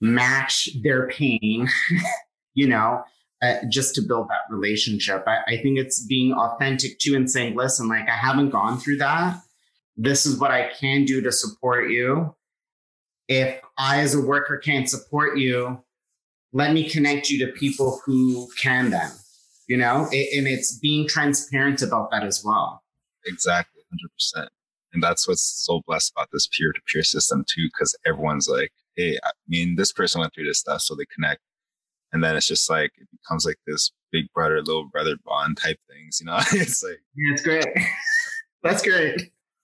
match 0.00 0.70
their 0.82 1.08
pain, 1.08 1.68
you 2.54 2.66
know, 2.66 3.02
uh, 3.42 3.56
just 3.68 3.94
to 3.96 4.02
build 4.02 4.28
that 4.28 4.54
relationship. 4.54 5.24
I, 5.26 5.38
I 5.48 5.56
think 5.62 5.78
it's 5.78 6.04
being 6.06 6.32
authentic 6.32 6.98
too 6.98 7.16
and 7.16 7.30
saying, 7.30 7.56
listen, 7.56 7.88
like 7.88 8.08
I 8.08 8.16
haven't 8.16 8.50
gone 8.50 8.78
through 8.78 8.98
that. 8.98 9.40
This 9.96 10.24
is 10.24 10.38
what 10.38 10.50
I 10.50 10.70
can 10.78 11.04
do 11.04 11.20
to 11.20 11.32
support 11.32 11.90
you. 11.90 12.34
If 13.28 13.60
I, 13.78 14.00
as 14.00 14.14
a 14.14 14.20
worker, 14.20 14.58
can't 14.58 14.88
support 14.88 15.38
you, 15.38 15.82
let 16.52 16.72
me 16.72 16.88
connect 16.88 17.30
you 17.30 17.44
to 17.46 17.52
people 17.52 18.00
who 18.04 18.48
can 18.60 18.90
then, 18.90 19.10
you 19.68 19.76
know, 19.76 20.04
and 20.04 20.46
it's 20.46 20.78
being 20.78 21.08
transparent 21.08 21.82
about 21.82 22.10
that 22.10 22.24
as 22.24 22.42
well. 22.44 22.82
Exactly, 23.26 23.82
100%. 24.36 24.48
And 24.92 25.02
that's 25.02 25.26
what's 25.26 25.42
so 25.42 25.80
blessed 25.86 26.12
about 26.14 26.28
this 26.32 26.46
peer 26.46 26.72
to 26.72 26.80
peer 26.92 27.02
system, 27.02 27.44
too, 27.48 27.66
because 27.66 27.96
everyone's 28.06 28.48
like, 28.48 28.70
hey, 28.96 29.18
I 29.24 29.30
mean, 29.48 29.76
this 29.76 29.92
person 29.92 30.20
went 30.20 30.34
through 30.34 30.46
this 30.46 30.58
stuff, 30.58 30.82
so 30.82 30.94
they 30.94 31.06
connect. 31.14 31.40
And 32.12 32.22
then 32.22 32.36
it's 32.36 32.46
just 32.46 32.68
like, 32.68 32.92
it 32.98 33.08
becomes 33.10 33.44
like 33.46 33.58
this 33.66 33.90
big 34.10 34.26
brother, 34.34 34.58
little 34.58 34.88
brother 34.88 35.16
bond 35.24 35.56
type 35.56 35.78
things, 35.90 36.18
you 36.20 36.26
know? 36.26 36.38
it's 36.52 36.82
like, 36.82 37.00
yeah, 37.16 37.32
it's 37.32 37.42
great. 37.42 37.66
that's 38.62 38.82
great. 38.82 39.20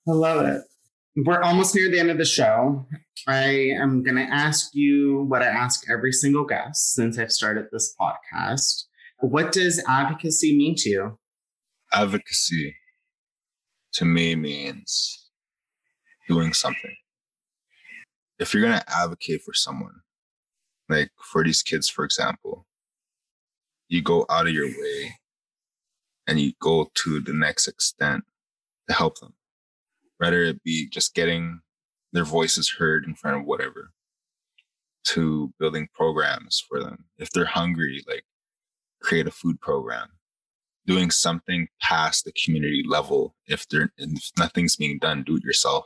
I 0.09 0.13
love 0.13 0.45
it. 0.47 0.63
We're 1.17 1.43
almost 1.43 1.75
near 1.75 1.91
the 1.91 1.99
end 1.99 2.11
of 2.11 2.19
the 2.19 2.25
show. 2.25 2.87
I 3.27 3.71
am 3.81 4.03
going 4.03 4.17
to 4.17 4.23
ask 4.23 4.71
you 4.73 5.25
what 5.29 5.43
I 5.43 5.47
ask 5.47 5.89
every 5.91 6.13
single 6.13 6.45
guest 6.45 6.95
since 6.95 7.19
I've 7.19 7.33
started 7.33 7.67
this 7.73 7.95
podcast. 8.01 8.85
What 9.21 9.53
does 9.53 9.83
advocacy 9.89 10.57
mean 10.57 10.75
to 10.79 10.89
you? 10.89 11.19
Advocacy 11.93 12.77
to 13.95 14.05
me 14.05 14.37
means 14.37 15.29
doing 16.29 16.53
something. 16.53 16.95
If 18.39 18.55
you're 18.55 18.63
going 18.63 18.79
to 18.79 18.97
advocate 18.97 19.43
for 19.45 19.55
someone, 19.55 20.01
like 20.89 21.11
for 21.23 21.45
these 21.45 21.63
kids, 21.63 21.89
for 21.89 22.05
example, 22.05 22.67
you 23.89 24.03
go 24.03 24.27
out 24.31 24.47
of 24.47 24.53
your 24.53 24.69
way 24.69 25.19
and 26.27 26.41
you 26.41 26.53
go 26.61 26.91
to 26.95 27.21
the 27.21 27.33
next 27.33 27.69
extent 27.69 28.25
to 28.89 28.95
help 28.95 29.19
them, 29.19 29.35
whether 30.19 30.43
it 30.43 30.63
be 30.63 30.89
just 30.89 31.15
getting 31.15 31.61
their 32.13 32.25
voices 32.25 32.69
heard 32.79 33.05
in 33.05 33.15
front 33.15 33.39
of 33.39 33.47
whatever, 33.47 33.93
to 35.05 35.53
building 35.59 35.89
programs 35.95 36.63
for 36.69 36.81
them. 36.81 37.05
If 37.19 37.31
they're 37.31 37.45
hungry, 37.47 38.05
like 38.07 38.25
create 39.01 39.27
a 39.27 39.31
food 39.31 39.61
program 39.61 40.09
doing 40.87 41.11
something 41.11 41.69
past 41.83 42.25
the 42.25 42.33
community 42.33 42.83
level. 42.87 43.35
If 43.47 43.69
there 43.69 43.93
if 43.99 44.31
nothing's 44.39 44.77
being 44.77 44.99
done, 44.99 45.23
do 45.23 45.37
it 45.37 45.45
yourself. 45.45 45.85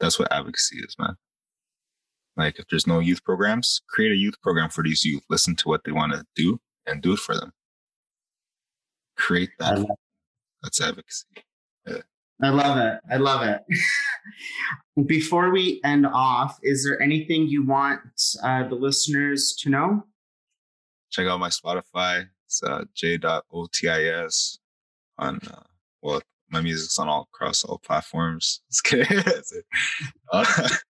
That's 0.00 0.18
what 0.18 0.32
advocacy 0.32 0.78
is, 0.78 0.96
man. 0.98 1.16
Like 2.36 2.58
if 2.58 2.66
there's 2.68 2.86
no 2.86 2.98
youth 2.98 3.24
programs, 3.24 3.82
create 3.88 4.12
a 4.12 4.16
youth 4.16 4.40
program 4.42 4.70
for 4.70 4.82
these 4.82 5.04
youth. 5.04 5.22
Listen 5.28 5.56
to 5.56 5.68
what 5.68 5.84
they 5.84 5.92
want 5.92 6.12
to 6.12 6.24
do 6.34 6.60
and 6.86 7.02
do 7.02 7.12
it 7.12 7.18
for 7.18 7.34
them. 7.34 7.52
Create 9.16 9.50
that. 9.58 9.86
That's 10.62 10.80
advocacy. 10.80 11.26
Yeah. 11.86 11.98
I 12.42 12.48
love 12.48 12.78
it. 12.78 13.00
I 13.10 13.16
love 13.16 13.42
it. 13.42 13.60
Before 15.06 15.50
we 15.50 15.80
end 15.84 16.06
off, 16.06 16.58
is 16.62 16.84
there 16.84 17.00
anything 17.00 17.46
you 17.48 17.66
want 17.66 18.00
uh, 18.42 18.66
the 18.66 18.74
listeners 18.74 19.54
to 19.60 19.70
know? 19.70 20.04
Check 21.10 21.26
out 21.26 21.40
my 21.40 21.50
Spotify, 21.50 22.28
it's 22.46 22.62
uh, 22.62 22.84
j.otis 22.94 24.58
on, 25.18 25.38
uh, 25.50 25.62
well, 26.02 26.22
my 26.50 26.60
music's 26.60 26.98
on 26.98 27.08
all 27.08 27.28
across 27.32 27.64
all 27.64 27.78
platforms. 27.78 28.60
uh, 30.32 30.44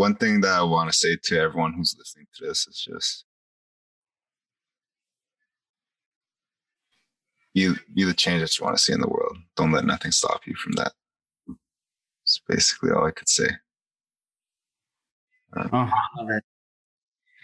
one 0.00 0.14
thing 0.14 0.40
that 0.40 0.58
I 0.58 0.62
want 0.62 0.90
to 0.90 0.96
say 0.96 1.14
to 1.24 1.38
everyone 1.38 1.74
who's 1.74 1.94
listening 1.98 2.26
to 2.36 2.46
this 2.46 2.66
is 2.66 2.88
just 2.90 3.26
be 7.52 7.74
be 7.94 8.04
the 8.04 8.14
change 8.14 8.40
that 8.40 8.58
you 8.58 8.64
want 8.64 8.78
to 8.78 8.82
see 8.82 8.94
in 8.94 9.00
the 9.00 9.08
world. 9.08 9.36
Don't 9.56 9.72
let 9.72 9.84
nothing 9.84 10.10
stop 10.10 10.46
you 10.46 10.54
from 10.54 10.72
that. 10.72 10.92
It's 12.22 12.40
basically 12.48 12.92
all 12.92 13.06
I 13.06 13.10
could 13.10 13.28
say. 13.28 13.48
Uh, 15.54 15.68
oh, 15.70 15.90
I 15.92 16.02
love 16.16 16.30
it. 16.30 16.44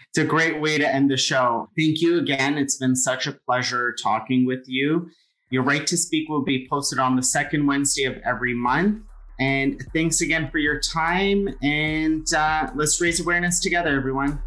It's 0.09 0.17
a 0.17 0.25
great 0.25 0.59
way 0.59 0.79
to 0.79 0.87
end 0.87 1.11
the 1.11 1.17
show. 1.17 1.69
Thank 1.77 2.01
you 2.01 2.17
again. 2.17 2.57
It's 2.57 2.77
been 2.77 2.95
such 2.95 3.27
a 3.27 3.33
pleasure 3.33 3.95
talking 4.01 4.47
with 4.47 4.63
you. 4.65 5.11
Your 5.51 5.61
right 5.61 5.85
to 5.85 5.95
speak 5.95 6.27
will 6.27 6.43
be 6.43 6.67
posted 6.67 6.97
on 6.97 7.17
the 7.17 7.23
second 7.23 7.67
Wednesday 7.67 8.05
of 8.05 8.17
every 8.25 8.55
month. 8.55 9.03
And 9.39 9.81
thanks 9.93 10.21
again 10.21 10.49
for 10.49 10.57
your 10.57 10.79
time. 10.79 11.49
And 11.61 12.31
uh, 12.33 12.71
let's 12.75 12.99
raise 12.99 13.19
awareness 13.19 13.59
together, 13.59 13.95
everyone. 13.95 14.41